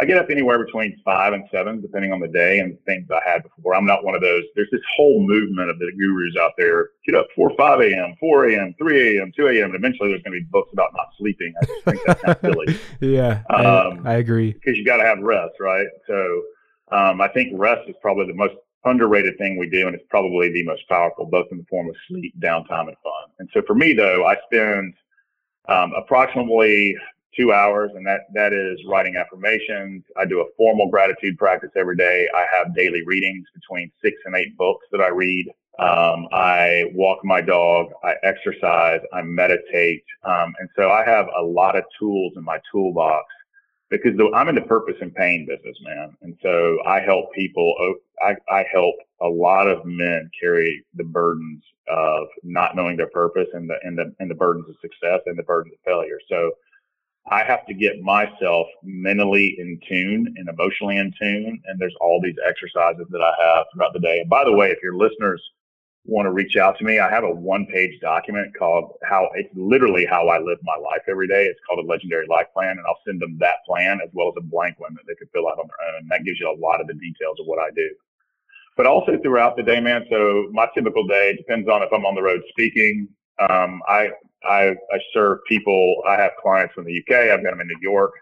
[0.00, 3.06] I get up anywhere between five and seven, depending on the day and the things
[3.10, 3.74] I had before.
[3.74, 4.44] I'm not one of those.
[4.56, 6.88] There's this whole movement of the gurus out there.
[7.04, 9.64] Get up 4, 5 a.m., 4 a.m., 3 a.m., 2 a.m.
[9.66, 11.52] And eventually there's going to be books about not sleeping.
[11.60, 12.40] I just think that's kind of
[12.98, 13.12] silly.
[13.14, 14.52] yeah, um, I, I, agree.
[14.52, 15.86] Because you got to have rest, right?
[16.06, 16.42] So
[16.92, 18.54] um, I think rest is probably the most
[18.86, 21.96] underrated thing we do, and it's probably the most powerful, both in the form of
[22.08, 23.28] sleep, downtime, and fun.
[23.38, 24.94] And so for me, though, I spend
[25.68, 26.96] um, approximately
[27.40, 30.04] two hours, and that that is writing affirmations.
[30.16, 32.28] I do a formal gratitude practice every day.
[32.34, 35.46] I have daily readings between six and eight books that I read.
[35.78, 37.88] Um, I walk my dog.
[38.04, 39.00] I exercise.
[39.12, 43.26] I meditate, um, and so I have a lot of tools in my toolbox
[43.90, 47.74] because the, I'm in the purpose and pain business, man, and so I help people.
[48.22, 53.48] I, I help a lot of men carry the burdens of not knowing their purpose
[53.54, 56.18] and the and the and the burdens of success and the burdens of failure.
[56.28, 56.52] So
[57.28, 61.60] I have to get myself mentally in tune and emotionally in tune.
[61.66, 64.20] And there's all these exercises that I have throughout the day.
[64.20, 65.42] And by the way, if your listeners
[66.06, 69.50] want to reach out to me, I have a one page document called how it's
[69.54, 71.44] literally how I live my life every day.
[71.44, 72.70] It's called a legendary life plan.
[72.70, 75.28] And I'll send them that plan as well as a blank one that they could
[75.32, 76.08] fill out on their own.
[76.08, 77.90] That gives you a lot of the details of what I do.
[78.76, 80.06] But also throughout the day, man.
[80.10, 83.08] So my typical day depends on if I'm on the road speaking.
[83.38, 84.10] Um, I
[84.44, 86.02] I, I serve people.
[86.06, 87.30] I have clients from the UK.
[87.30, 88.12] I've got them in New York.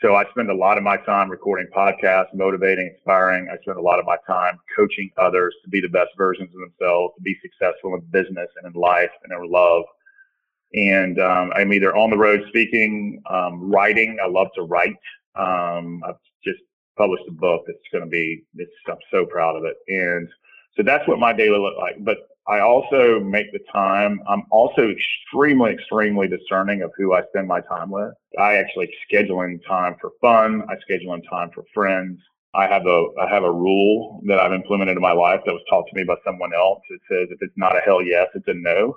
[0.00, 3.48] So I spend a lot of my time recording podcasts, motivating, inspiring.
[3.50, 6.60] I spend a lot of my time coaching others to be the best versions of
[6.60, 9.84] themselves, to be successful in business and in life and in love.
[10.74, 14.18] And um, I'm either on the road speaking, um, writing.
[14.22, 14.98] I love to write.
[15.36, 16.60] Um, I've just
[16.98, 18.44] published a book that's going to be.
[18.56, 19.76] It's, I'm so proud of it.
[19.88, 20.28] And
[20.76, 21.96] so that's what my daily look like.
[22.00, 24.20] But I also make the time.
[24.28, 28.12] I'm also extremely, extremely discerning of who I spend my time with.
[28.38, 30.62] I actually schedule in time for fun.
[30.68, 32.20] I schedule in time for friends.
[32.54, 35.62] I have a I have a rule that I've implemented in my life that was
[35.68, 36.82] taught to me by someone else.
[36.90, 38.96] It says if it's not a hell yes, it's a no.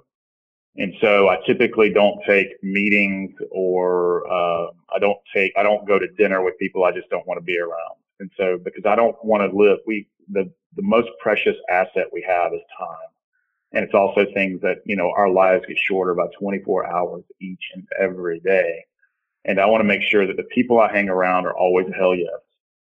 [0.76, 5.98] And so I typically don't take meetings or uh, I don't take I don't go
[5.98, 7.96] to dinner with people I just don't want to be around.
[8.20, 12.24] And so because I don't want to live we the the most precious asset we
[12.28, 13.10] have is time.
[13.74, 17.72] And it's also things that, you know, our lives get shorter by 24 hours each
[17.74, 18.86] and every day.
[19.44, 22.16] And I want to make sure that the people I hang around are always hell
[22.16, 22.40] yes.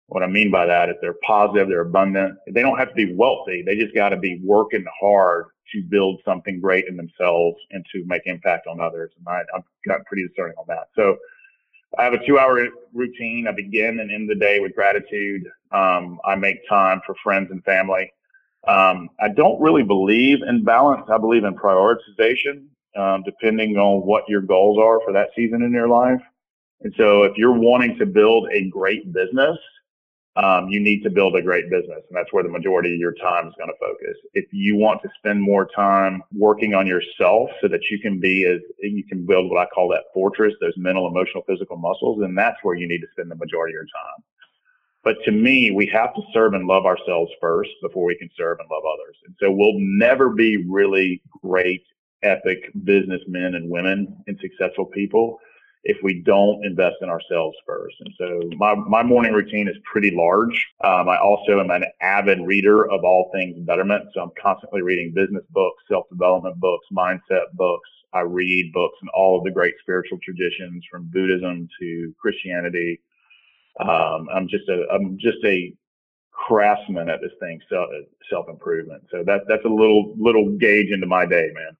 [0.07, 2.37] What I mean by that is they're positive, they're abundant.
[2.51, 3.63] They don't have to be wealthy.
[3.65, 8.03] They just got to be working hard to build something great in themselves and to
[8.05, 9.11] make impact on others.
[9.17, 10.89] And I, I've got pretty discerning on that.
[10.95, 11.17] So
[11.97, 13.47] I have a two hour routine.
[13.47, 15.43] I begin and end the day with gratitude.
[15.71, 18.11] Um, I make time for friends and family.
[18.67, 21.07] Um, I don't really believe in balance.
[21.09, 25.71] I believe in prioritization, um, depending on what your goals are for that season in
[25.71, 26.21] your life.
[26.81, 29.57] And so, if you're wanting to build a great business,
[30.35, 33.13] um, you need to build a great business, and that's where the majority of your
[33.13, 34.17] time is going to focus.
[34.33, 38.45] If you want to spend more time working on yourself so that you can be
[38.45, 42.33] as you can build what I call that fortress, those mental, emotional, physical muscles, then
[42.33, 44.23] that's where you need to spend the majority of your time.
[45.03, 48.57] But to me, we have to serve and love ourselves first before we can serve
[48.59, 49.17] and love others.
[49.27, 51.83] And so we'll never be really great,
[52.23, 55.39] epic businessmen and women and successful people
[55.83, 57.95] if we don't invest in ourselves first.
[58.01, 60.67] And so my, my morning routine is pretty large.
[60.83, 64.05] Um, I also am an avid reader of all things betterment.
[64.13, 67.89] So I'm constantly reading business books, self development books, mindset books.
[68.13, 72.99] I read books in all of the great spiritual traditions from Buddhism to Christianity
[73.79, 75.73] um, I'm just a I'm just a
[76.31, 77.89] craftsman at this thing, self
[78.29, 79.03] self improvement.
[79.11, 81.77] So that that's a little little gauge into my day, man.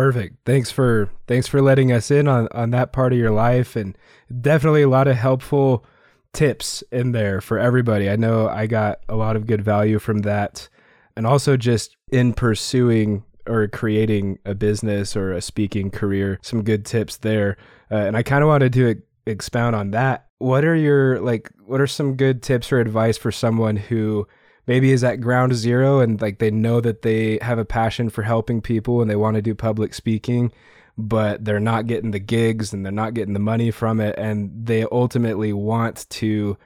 [0.00, 0.36] Perfect.
[0.46, 3.98] Thanks for thanks for letting us in on on that part of your life, and
[4.40, 5.84] definitely a lot of helpful
[6.32, 8.08] tips in there for everybody.
[8.08, 10.70] I know I got a lot of good value from that,
[11.18, 16.86] and also just in pursuing or creating a business or a speaking career, some good
[16.86, 17.58] tips there.
[17.90, 21.78] Uh, and I kind of wanted to expound on that what are your like what
[21.78, 24.26] are some good tips or advice for someone who
[24.70, 28.22] maybe is at ground zero and like they know that they have a passion for
[28.22, 30.52] helping people and they want to do public speaking
[30.96, 34.48] but they're not getting the gigs and they're not getting the money from it and
[34.64, 36.56] they ultimately want to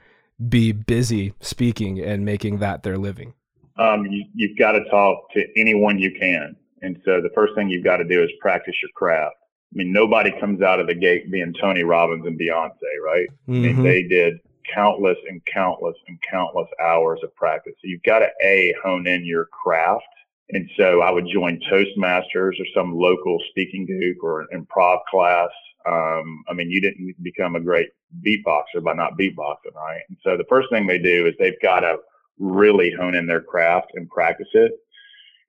[0.47, 3.33] be busy speaking and making that their living
[3.79, 7.69] um, you, you've got to talk to anyone you can and so the first thing
[7.69, 9.35] you've got to do is practice your craft
[9.73, 13.27] I mean, nobody comes out of the gate being Tony Robbins and Beyonce, right?
[13.27, 13.51] Mm-hmm.
[13.51, 13.83] I mean, mm-hmm.
[13.83, 14.35] they did
[14.73, 17.73] countless and countless and countless hours of practice.
[17.81, 20.03] So you've got to a hone in your craft.
[20.49, 25.49] And so I would join Toastmasters or some local speaking group or an improv class.
[25.87, 27.89] Um, I mean, you didn't become a great
[28.25, 30.01] beatboxer by not beatboxing, right?
[30.09, 31.97] And so the first thing they do is they've got to
[32.37, 34.73] really hone in their craft and practice it.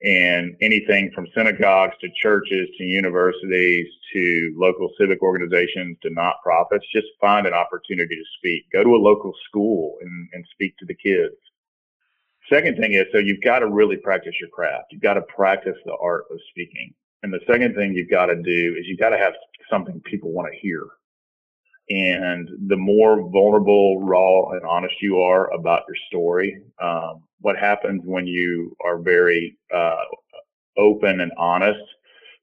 [0.03, 7.07] And anything from synagogues to churches to universities to local civic organizations to nonprofits, just
[7.21, 8.71] find an opportunity to speak.
[8.73, 11.35] Go to a local school and, and speak to the kids.
[12.53, 14.87] Second thing is, so you've got to really practice your craft.
[14.93, 16.95] You've got to practice the art of speaking.
[17.23, 19.33] And the second thing you've got to do is you've got to have
[19.71, 20.87] something people want to hear.
[21.89, 28.03] And the more vulnerable, raw, and honest you are about your story, um, what happens
[28.05, 30.05] when you are very uh,
[30.77, 31.79] open and honest?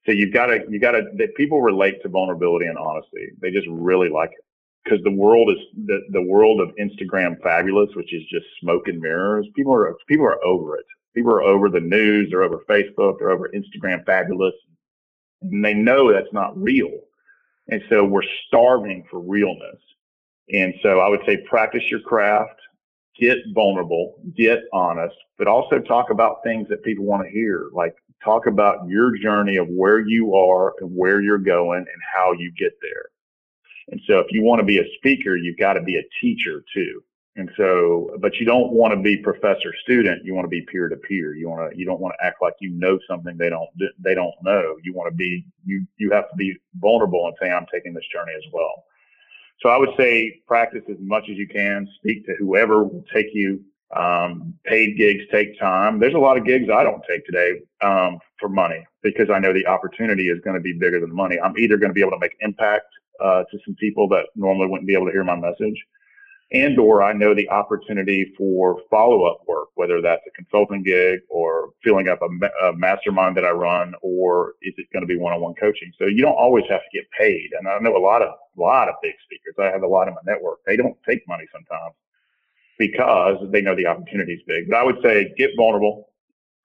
[0.06, 3.28] So you've got to, you got to, that people relate to vulnerability and honesty.
[3.42, 4.46] They just really like it
[4.84, 9.00] because the world is the, the world of Instagram fabulous, which is just smoke and
[9.00, 9.48] mirrors.
[9.56, 10.86] People are people are over it.
[11.16, 12.30] People are over the news.
[12.30, 13.20] They're over Facebook.
[13.20, 14.54] They're over Instagram fabulous,
[15.42, 16.92] and they know that's not real.
[17.70, 19.80] And so we're starving for realness.
[20.50, 22.60] And so I would say practice your craft,
[23.18, 27.70] get vulnerable, get honest, but also talk about things that people want to hear.
[27.74, 32.34] Like talk about your journey of where you are and where you're going and how
[32.34, 33.06] you get there.
[33.90, 36.64] And so if you want to be a speaker, you've got to be a teacher
[36.74, 37.04] too.
[37.36, 40.24] And so, but you don't want to be professor student.
[40.24, 41.34] You want to be peer to peer.
[41.34, 43.70] You want to, you don't want to act like you know something they don't,
[44.00, 44.76] they don't know.
[44.84, 48.06] You want to be, you, you have to be vulnerable and say, I'm taking this
[48.14, 48.84] journey as well.
[49.62, 51.88] So I would say practice as much as you can.
[51.96, 53.64] Speak to whoever will take you.
[53.96, 56.00] Um, paid gigs take time.
[56.00, 59.54] There's a lot of gigs I don't take today um, for money because I know
[59.54, 61.40] the opportunity is going to be bigger than money.
[61.40, 62.88] I'm either going to be able to make impact
[63.24, 65.80] uh, to some people that normally wouldn't be able to hear my message.
[66.54, 71.72] And or I know the opportunity for follow-up work, whether that's a consulting gig or
[71.84, 75.56] filling up a, a mastermind that I run, or is it going to be one-on-one
[75.56, 75.92] coaching?
[75.98, 77.50] So you don't always have to get paid.
[77.58, 79.56] And I know a lot of a lot of big speakers.
[79.60, 80.60] I have a lot in my network.
[80.66, 81.96] They don't take money sometimes
[82.78, 84.70] because they know the opportunity is big.
[84.70, 86.10] But I would say get vulnerable,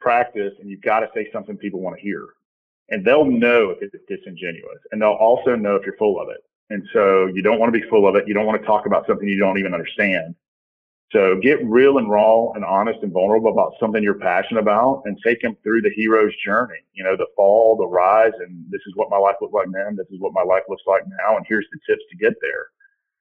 [0.00, 2.26] practice, and you've got to say something people want to hear
[2.90, 6.42] and they'll know if it's disingenuous and they'll also know if you're full of it.
[6.70, 8.28] And so you don't want to be full of it.
[8.28, 10.34] You don't want to talk about something you don't even understand.
[11.10, 15.18] So get real and raw and honest and vulnerable about something you're passionate about and
[15.24, 16.80] take them through the hero's journey.
[16.92, 19.96] You know, the fall, the rise, and this is what my life looked like then.
[19.96, 21.38] This is what my life looks like now.
[21.38, 22.66] And here's the tips to get there.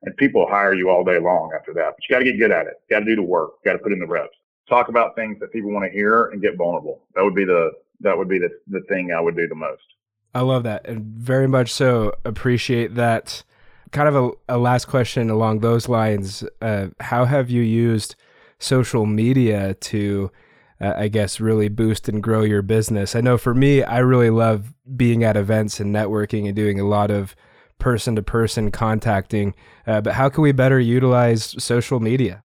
[0.03, 1.93] And people hire you all day long after that.
[1.95, 2.73] But you got to get good at it.
[2.89, 3.63] Got to do the work.
[3.63, 4.35] Got to put in the reps.
[4.67, 7.03] Talk about things that people want to hear and get vulnerable.
[7.15, 9.81] That would be the that would be the, the thing I would do the most.
[10.37, 13.43] I love that and very much so appreciate that.
[13.91, 16.43] Kind of a, a last question along those lines.
[16.61, 18.15] Uh, how have you used
[18.59, 20.29] social media to,
[20.79, 23.15] uh, I guess, really boost and grow your business?
[23.15, 26.85] I know for me, I really love being at events and networking and doing a
[26.85, 27.35] lot of
[27.79, 29.55] person to person contacting.
[29.87, 32.43] Uh, but how can we better utilize social media?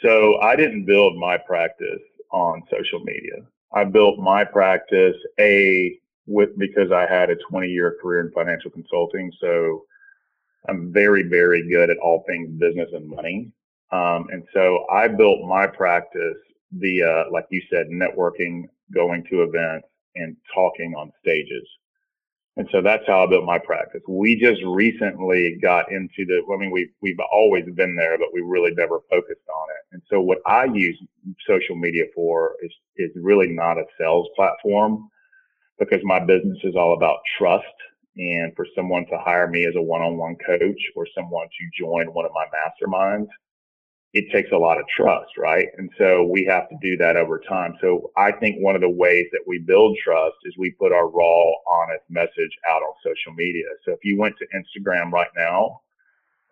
[0.00, 2.00] So I didn't build my practice
[2.32, 3.44] on social media.
[3.74, 8.70] I built my practice a with because I had a 20 year career in financial
[8.70, 9.30] consulting.
[9.40, 9.84] So
[10.68, 13.52] I'm very, very good at all things business and money.
[13.92, 16.38] Um, and so I built my practice
[16.72, 21.66] via, like you said, networking, going to events and talking on stages.
[22.56, 24.00] And so that's how I built my practice.
[24.08, 28.42] We just recently got into the, I mean, we've, we've always been there, but we
[28.42, 29.94] really never focused on it.
[29.94, 30.96] And so what I use
[31.48, 35.08] social media for is, is really not a sales platform
[35.78, 37.64] because my business is all about trust
[38.16, 42.24] and for someone to hire me as a one-on-one coach or someone to join one
[42.24, 43.28] of my masterminds
[44.14, 45.66] it takes a lot of trust, right?
[45.76, 47.74] And so we have to do that over time.
[47.80, 51.08] So I think one of the ways that we build trust is we put our
[51.08, 53.66] raw, honest message out on social media.
[53.84, 55.80] So if you went to Instagram right now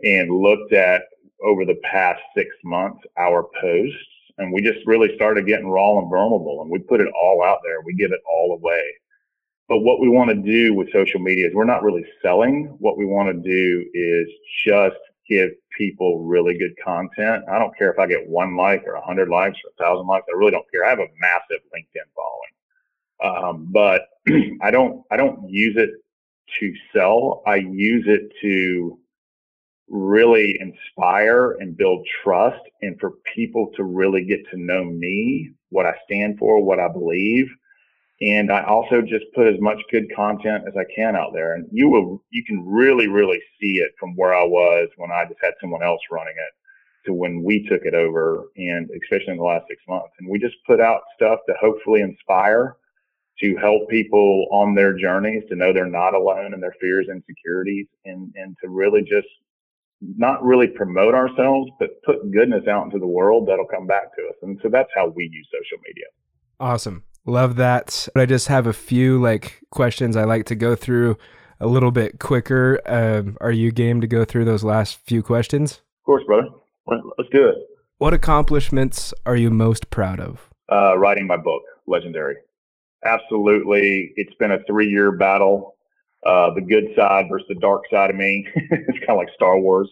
[0.02, 1.02] and looked at
[1.40, 3.96] over the past six months our posts,
[4.38, 7.58] and we just really started getting raw and vulnerable, and we put it all out
[7.62, 7.80] there.
[7.84, 8.82] We give it all away.
[9.68, 12.76] But what we want to do with social media is we're not really selling.
[12.78, 14.28] What we want to do is
[14.66, 14.96] just
[15.28, 17.44] give people really good content.
[17.50, 20.06] I don't care if I get one like or a hundred likes or a thousand
[20.06, 20.26] likes.
[20.28, 20.84] I really don't care.
[20.84, 24.02] I have a massive LinkedIn following, um, but
[24.62, 25.90] I don't I don't use it
[26.60, 27.42] to sell.
[27.46, 28.98] I use it to
[29.88, 35.86] really inspire and build trust, and for people to really get to know me, what
[35.86, 37.46] I stand for, what I believe,
[38.22, 41.54] and I also just put as much good content as I can out there.
[41.54, 45.24] And you will, you can really, really see it from where I was when I
[45.24, 49.38] just had someone else running it to when we took it over and especially in
[49.38, 50.12] the last six months.
[50.20, 52.76] And we just put out stuff to hopefully inspire
[53.40, 57.24] to help people on their journeys to know they're not alone in their fears and
[57.26, 59.26] insecurities and, and to really just
[60.16, 64.22] not really promote ourselves, but put goodness out into the world that'll come back to
[64.28, 64.36] us.
[64.42, 66.06] And so that's how we use social media.
[66.60, 67.02] Awesome.
[67.24, 68.08] Love that.
[68.14, 71.16] But I just have a few like questions I like to go through
[71.60, 72.80] a little bit quicker.
[72.86, 75.80] Um, are you game to go through those last few questions?
[76.00, 76.48] Of course, brother.
[76.86, 77.56] Let's do it.
[77.98, 80.50] What accomplishments are you most proud of?
[80.70, 82.36] Uh, writing my book, Legendary.
[83.04, 84.12] Absolutely.
[84.16, 85.76] It's been a three year battle.
[86.26, 88.46] Uh, the good side versus the dark side of me.
[88.54, 89.88] it's kind of like Star Wars.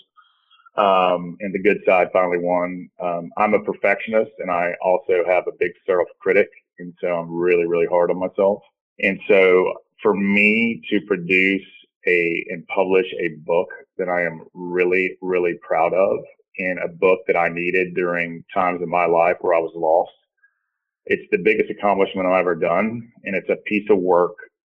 [0.77, 2.89] Um, and the good side finally won.
[3.01, 6.49] Um, I'm a perfectionist and I also have a big self critic.
[6.81, 8.63] And so I'm really, really hard on myself.
[8.99, 11.63] And so for me to produce
[12.07, 13.69] a and publish a book
[13.99, 16.19] that I am really, really proud of
[16.59, 20.13] and a book that I needed during times in my life where I was lost.
[21.07, 23.11] It's the biggest accomplishment I've ever done.
[23.25, 24.35] And it's a piece of work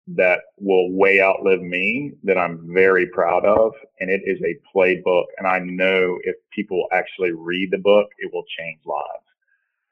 [0.09, 3.73] that will way outlive me that I'm very proud of.
[4.01, 5.25] And it is a playbook.
[5.39, 9.30] And I know if people actually read the book, it will change lives.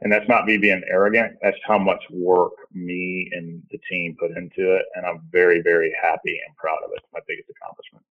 [0.00, 1.36] And that's not me being arrogant.
[1.42, 4.82] That's how much work me and the team put into it.
[4.94, 6.98] And I'm very, very happy and proud of it.
[7.02, 8.04] It's my biggest accomplishment.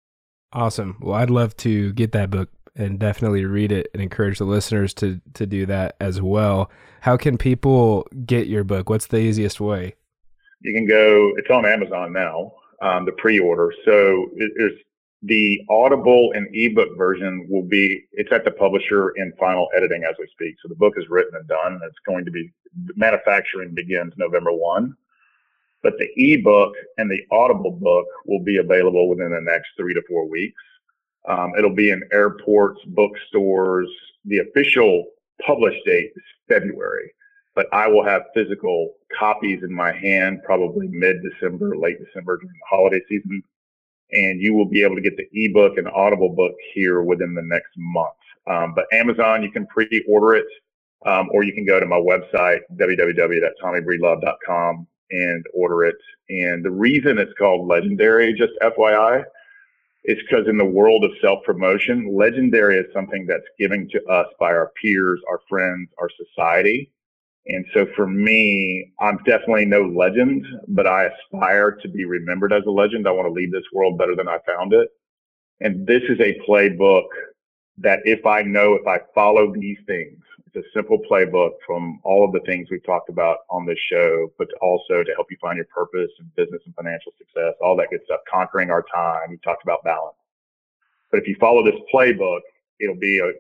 [0.52, 0.98] Awesome.
[1.02, 4.94] Well, I'd love to get that book and definitely read it and encourage the listeners
[4.96, 6.70] to to do that as well.
[7.02, 8.90] How can people get your book?
[8.90, 9.96] What's the easiest way?
[10.62, 11.34] You can go.
[11.38, 12.54] It's on Amazon now.
[12.82, 13.74] Um, the pre-order.
[13.86, 14.82] So it, it's
[15.26, 18.06] the Audible and ebook version will be.
[18.12, 20.56] It's at the publisher in final editing as we speak.
[20.62, 21.80] So the book is written and done.
[21.84, 22.52] It's going to be
[22.96, 24.96] manufacturing begins November one.
[25.82, 30.02] But the ebook and the Audible book will be available within the next three to
[30.08, 30.62] four weeks.
[31.28, 33.90] Um, it'll be in airports, bookstores.
[34.26, 35.06] The official
[35.46, 37.12] publish date is February,
[37.56, 42.50] but I will have physical copies in my hand probably mid December, late December during
[42.50, 43.44] the holiday season.
[44.12, 47.42] And you will be able to get the ebook and Audible book here within the
[47.42, 48.14] next month.
[48.48, 50.46] Um, but Amazon, you can pre order it,
[51.06, 55.96] um, or you can go to my website, www.tommybreedlove.com, and order it.
[56.30, 59.26] And the reason it's called Legendary, just FYI,
[60.06, 64.28] is because in the world of self promotion, legendary is something that's given to us
[64.40, 66.92] by our peers, our friends, our society.
[67.48, 72.64] And so for me, I'm definitely no legend, but I aspire to be remembered as
[72.66, 73.08] a legend.
[73.08, 74.90] I want to leave this world better than I found it.
[75.62, 77.08] And this is a playbook
[77.78, 80.18] that if I know, if I follow these things,
[80.48, 84.32] it's a simple playbook from all of the things we've talked about on this show,
[84.38, 87.90] but also to help you find your purpose and business and financial success, all that
[87.90, 89.30] good stuff, conquering our time.
[89.30, 90.16] We talked about balance.
[91.12, 92.40] But if you follow this playbook,
[92.80, 93.32] it'll be a,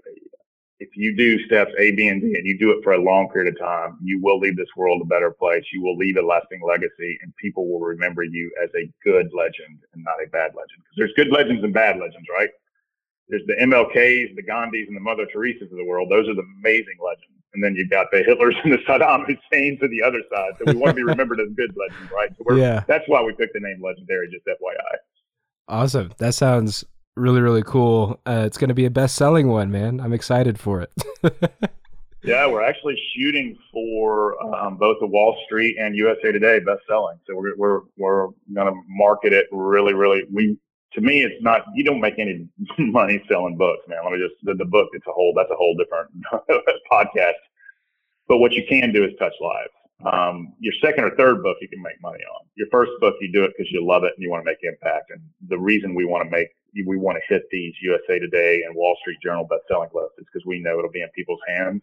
[0.79, 3.29] if you do steps A, B, and D, and you do it for a long
[3.29, 5.63] period of time, you will leave this world a better place.
[5.71, 9.79] You will leave a lasting legacy, and people will remember you as a good legend
[9.93, 10.83] and not a bad legend.
[10.83, 12.49] Because there's good legends and bad legends, right?
[13.29, 16.09] there's the MLKs, the Gandhis, and the Mother Teresa's of the world.
[16.09, 17.31] Those are the amazing legends.
[17.53, 20.51] And then you've got the Hitlers and the Saddam Husseins to the other side.
[20.59, 22.29] So we want to be remembered as good legends, right?
[22.37, 22.83] So yeah.
[22.87, 24.97] That's why we picked the name Legendary, just FYI.
[25.67, 26.11] Awesome.
[26.17, 26.85] That sounds
[27.15, 28.19] really, really cool.
[28.25, 29.99] Uh, it's going to be a best selling one, man.
[29.99, 30.91] I'm excited for it.
[32.23, 37.17] yeah, we're actually shooting for um, both the Wall Street and USA Today best selling.
[37.27, 40.23] So we're, we're, we're going to market it really, really.
[40.31, 40.57] We
[40.95, 42.47] to me, it's not, you don't make any
[42.79, 43.99] money selling books, man.
[44.03, 46.09] Let me just, the, the book, it's a whole, that's a whole different
[46.91, 47.33] podcast.
[48.27, 49.69] But what you can do is touch lives.
[50.03, 52.45] Um, your second or third book, you can make money on.
[52.55, 54.57] Your first book, you do it because you love it and you want to make
[54.61, 55.11] impact.
[55.11, 56.49] And the reason we want to make,
[56.85, 60.45] we want to hit these USA Today and Wall Street Journal best-selling lists is because
[60.45, 61.81] we know it'll be in people's hands.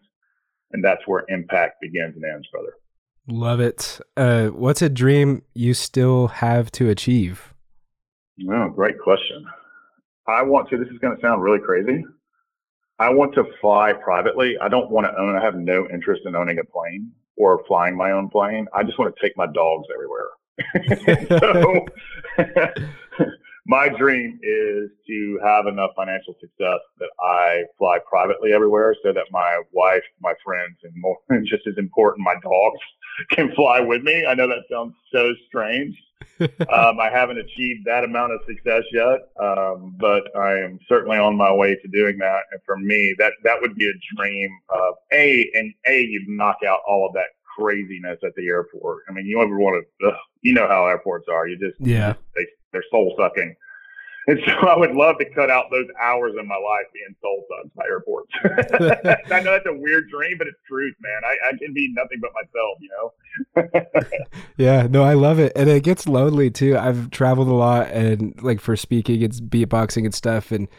[0.71, 2.73] And that's where impact begins and ends, brother.
[3.27, 3.99] Love it.
[4.15, 7.53] Uh, what's a dream you still have to achieve?
[8.49, 9.45] Oh, great question.
[10.27, 12.03] I want to, this is going to sound really crazy.
[12.99, 14.55] I want to fly privately.
[14.61, 17.95] I don't want to own, I have no interest in owning a plane or flying
[17.95, 18.67] my own plane.
[18.73, 20.29] I just want to take my dogs everywhere.
[21.39, 21.85] so
[23.65, 29.25] my dream is to have enough financial success that I fly privately everywhere so that
[29.31, 32.79] my wife, my friends, and more, just as important, my dogs
[33.31, 34.25] can fly with me.
[34.25, 35.95] I know that sounds so strange
[36.41, 41.35] um, I haven't achieved that amount of success yet, um, but I am certainly on
[41.35, 42.41] my way to doing that.
[42.51, 46.57] And for me, that that would be a dream of a and a you'd knock
[46.67, 47.27] out all of that
[47.57, 49.03] craziness at the airport.
[49.09, 50.11] I mean, you ever want to,
[50.41, 51.47] you know how airports are.
[51.47, 53.55] You just yeah, they they're soul sucking.
[54.27, 57.45] And so I would love to cut out those hours in my life being soul
[57.49, 58.31] sucks by airports.
[59.31, 61.21] I know that's a weird dream, but it's truth, man.
[61.25, 64.41] I, I can be nothing but myself, you know?
[64.57, 65.51] yeah, no, I love it.
[65.55, 66.77] And it gets lonely too.
[66.77, 70.51] I've traveled a lot and like for speaking, it's beatboxing and stuff.
[70.51, 70.69] And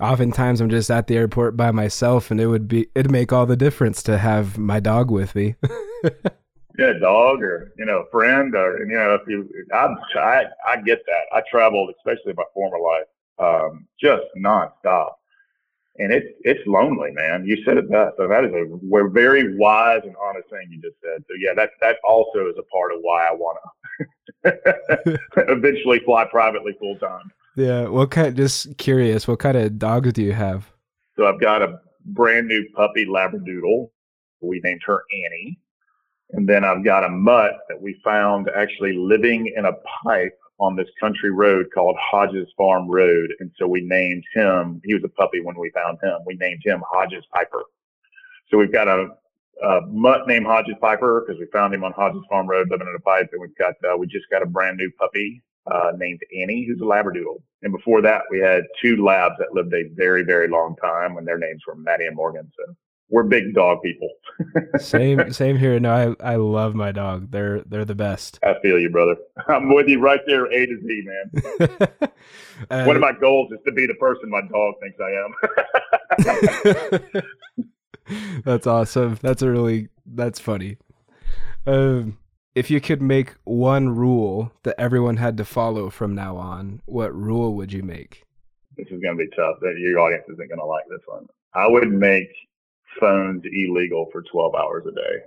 [0.00, 3.44] oftentimes I'm just at the airport by myself and it would be, it'd make all
[3.44, 5.56] the difference to have my dog with me.
[6.78, 11.00] yeah, dog or you know, friend or you know, if you, I, I, I get
[11.06, 11.36] that.
[11.36, 13.06] I traveled, especially in my former life,
[13.38, 15.12] um, just nonstop,
[15.98, 17.44] and it's it's lonely, man.
[17.46, 18.16] You said it best.
[18.16, 21.22] So that is a we're very wise and honest thing you just said.
[21.28, 23.58] So yeah, that that also is a part of why I want
[24.44, 25.18] to
[25.48, 27.30] eventually fly privately full time.
[27.56, 27.86] Yeah.
[27.86, 28.36] What kind?
[28.36, 29.28] Just curious.
[29.28, 30.72] What kind of dogs do you have?
[31.16, 33.90] So I've got a brand new puppy Labradoodle.
[34.40, 35.58] We named her Annie
[36.30, 39.72] and then I've got a mutt that we found actually living in a
[40.02, 43.34] pipe on this country road called Hodges Farm Road.
[43.40, 46.18] And so we named him, he was a puppy when we found him.
[46.26, 47.62] We named him Hodges Piper.
[48.50, 49.08] So we've got a,
[49.62, 52.94] a mutt named Hodges Piper because we found him on Hodges Farm Road living in
[52.96, 53.28] a pipe.
[53.32, 56.80] And we've got, uh, we just got a brand new puppy uh, named Annie, who's
[56.80, 57.42] a Labradoodle.
[57.62, 61.26] And before that, we had two labs that lived a very, very long time, and
[61.26, 62.50] their names were Maddie and Morgan.
[62.56, 62.74] So
[63.08, 64.08] we're big dog people.
[64.78, 65.78] same same here.
[65.78, 67.30] No, I I love my dog.
[67.30, 68.38] They're they're the best.
[68.42, 69.16] I feel you, brother.
[69.48, 71.30] I'm with you right there, A to Z, man.
[72.70, 75.12] uh, One of my goals is to be the person my dog thinks I
[77.12, 77.22] am.
[78.44, 79.18] that's awesome.
[79.22, 80.76] That's a really that's funny.
[81.66, 82.18] Um,
[82.54, 87.14] if you could make one rule that everyone had to follow from now on, what
[87.14, 88.24] rule would you make?
[88.76, 89.56] This is going to be tough.
[89.60, 91.26] That your audience isn't going to like this one.
[91.54, 92.28] I would make
[93.00, 95.24] phones illegal for 12 hours a day.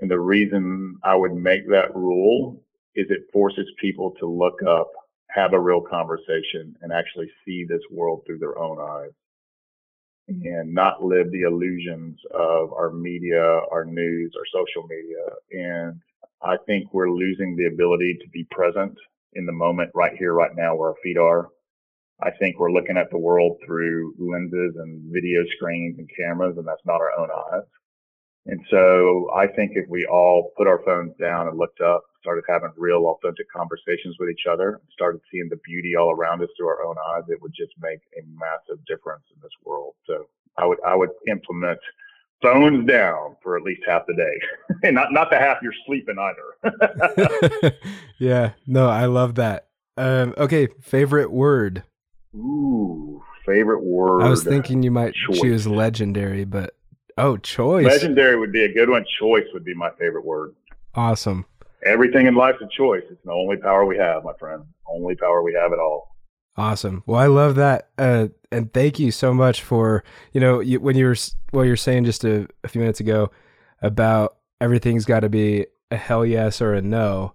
[0.00, 2.62] And the reason I would make that rule
[2.94, 4.90] is it forces people to look up,
[5.30, 9.10] have a real conversation, and actually see this world through their own eyes
[10.28, 13.42] and not live the illusions of our media,
[13.72, 15.24] our news, our social media.
[15.52, 16.00] And
[16.42, 18.94] I think we're losing the ability to be present
[19.34, 21.48] in the moment right here, right now, where our feet are.
[22.22, 26.66] I think we're looking at the world through lenses and video screens and cameras, and
[26.66, 27.64] that's not our own eyes.
[28.46, 32.44] And so I think if we all put our phones down and looked up, started
[32.48, 36.68] having real authentic conversations with each other, started seeing the beauty all around us through
[36.68, 39.94] our own eyes, it would just make a massive difference in this world.
[40.06, 41.78] So I would, I would implement
[42.42, 46.16] phones down for at least half the day and not, not the half you're sleeping
[46.18, 47.74] either.
[48.18, 49.68] yeah, no, I love that.
[49.96, 50.68] Um, okay.
[50.80, 51.82] Favorite word.
[52.34, 54.22] Ooh, favorite word.
[54.22, 55.40] I was thinking you might choice.
[55.40, 56.74] choose legendary, but
[57.16, 57.86] oh, choice.
[57.86, 59.04] Legendary would be a good one.
[59.18, 60.54] Choice would be my favorite word.
[60.94, 61.46] Awesome.
[61.84, 63.04] Everything in life's a choice.
[63.10, 64.64] It's the only power we have, my friend.
[64.86, 66.16] Only power we have at all.
[66.56, 67.04] Awesome.
[67.06, 70.02] Well, I love that, uh, and thank you so much for
[70.32, 71.16] you know you, when you were
[71.52, 73.30] well you're saying just a, a few minutes ago
[73.80, 77.34] about everything's got to be a hell yes or a no,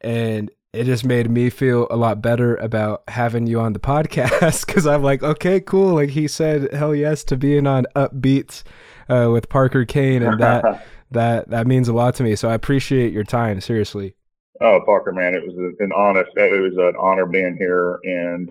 [0.00, 4.66] and it just made me feel a lot better about having you on the podcast
[4.66, 5.94] because I'm like, okay, cool.
[5.94, 8.62] Like he said, hell yes to being on Upbeats
[9.08, 12.36] uh, with Parker Kane, and that that that means a lot to me.
[12.36, 14.14] So I appreciate your time, seriously.
[14.60, 16.30] Oh, Parker, man, it was an honest.
[16.36, 18.50] It was an honor being here, and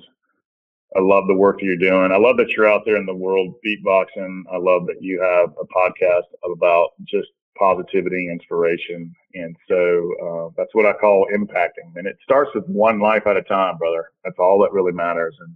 [0.96, 2.12] I love the work that you're doing.
[2.12, 4.44] I love that you're out there in the world beatboxing.
[4.52, 9.16] I love that you have a podcast about just positivity, inspiration.
[9.34, 11.96] And so uh, that's what I call impacting.
[11.96, 14.10] And it starts with one life at a time, brother.
[14.24, 15.36] That's all that really matters.
[15.40, 15.56] And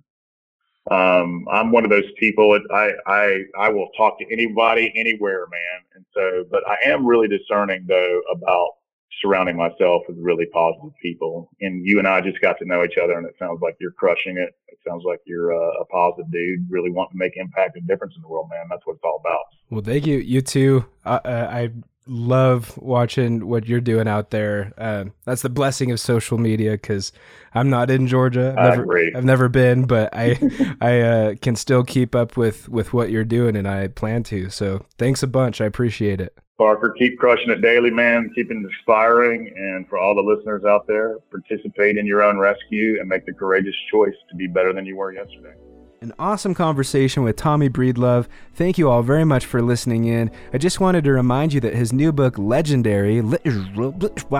[0.91, 2.59] um, I'm one of those people.
[2.73, 5.81] I, I, I will talk to anybody, anywhere, man.
[5.95, 8.69] And so, but I am really discerning though about
[9.21, 11.49] surrounding myself with really positive people.
[11.61, 13.91] And you and I just got to know each other, and it sounds like you're
[13.91, 14.53] crushing it.
[14.67, 18.13] It sounds like you're a, a positive dude, really wanting to make impact and difference
[18.15, 18.67] in the world, man.
[18.69, 19.45] That's what it's all about.
[19.69, 20.17] Well, thank you.
[20.17, 20.85] You too.
[21.05, 21.71] Uh, I
[22.07, 24.73] love watching what you're doing out there.
[24.77, 27.11] Uh, that's the blessing of social media because
[27.53, 28.55] I'm not in Georgia.
[28.57, 30.39] I've never, I've never been, but I
[30.81, 34.49] I uh, can still keep up with with what you're doing, and I plan to.
[34.49, 35.61] So thanks a bunch.
[35.61, 36.37] I appreciate it.
[36.57, 38.31] Parker, keep crushing it daily, man.
[38.33, 39.51] Keep it inspiring.
[39.57, 43.33] And for all the listeners out there, participate in your own rescue and make the
[43.33, 45.53] courageous choice to be better than you were yesterday.
[46.01, 48.27] An awesome conversation with Tommy Breedlove.
[48.53, 50.29] Thank you all very much for listening in.
[50.53, 54.35] I just wanted to remind you that his new book, Legendary, Legendary,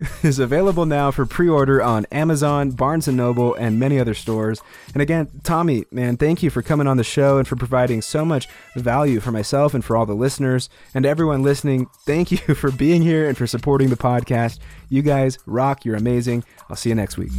[0.22, 4.62] is available now for pre-order on Amazon, Barnes & Noble, and many other stores.
[4.94, 8.24] And again, Tommy, man, thank you for coming on the show and for providing so
[8.24, 10.70] much value for myself and for all the listeners.
[10.94, 14.60] And everyone listening, thank you for being here and for supporting the podcast.
[14.88, 15.84] You guys rock.
[15.84, 16.44] You're amazing.
[16.70, 17.32] I'll see you next week.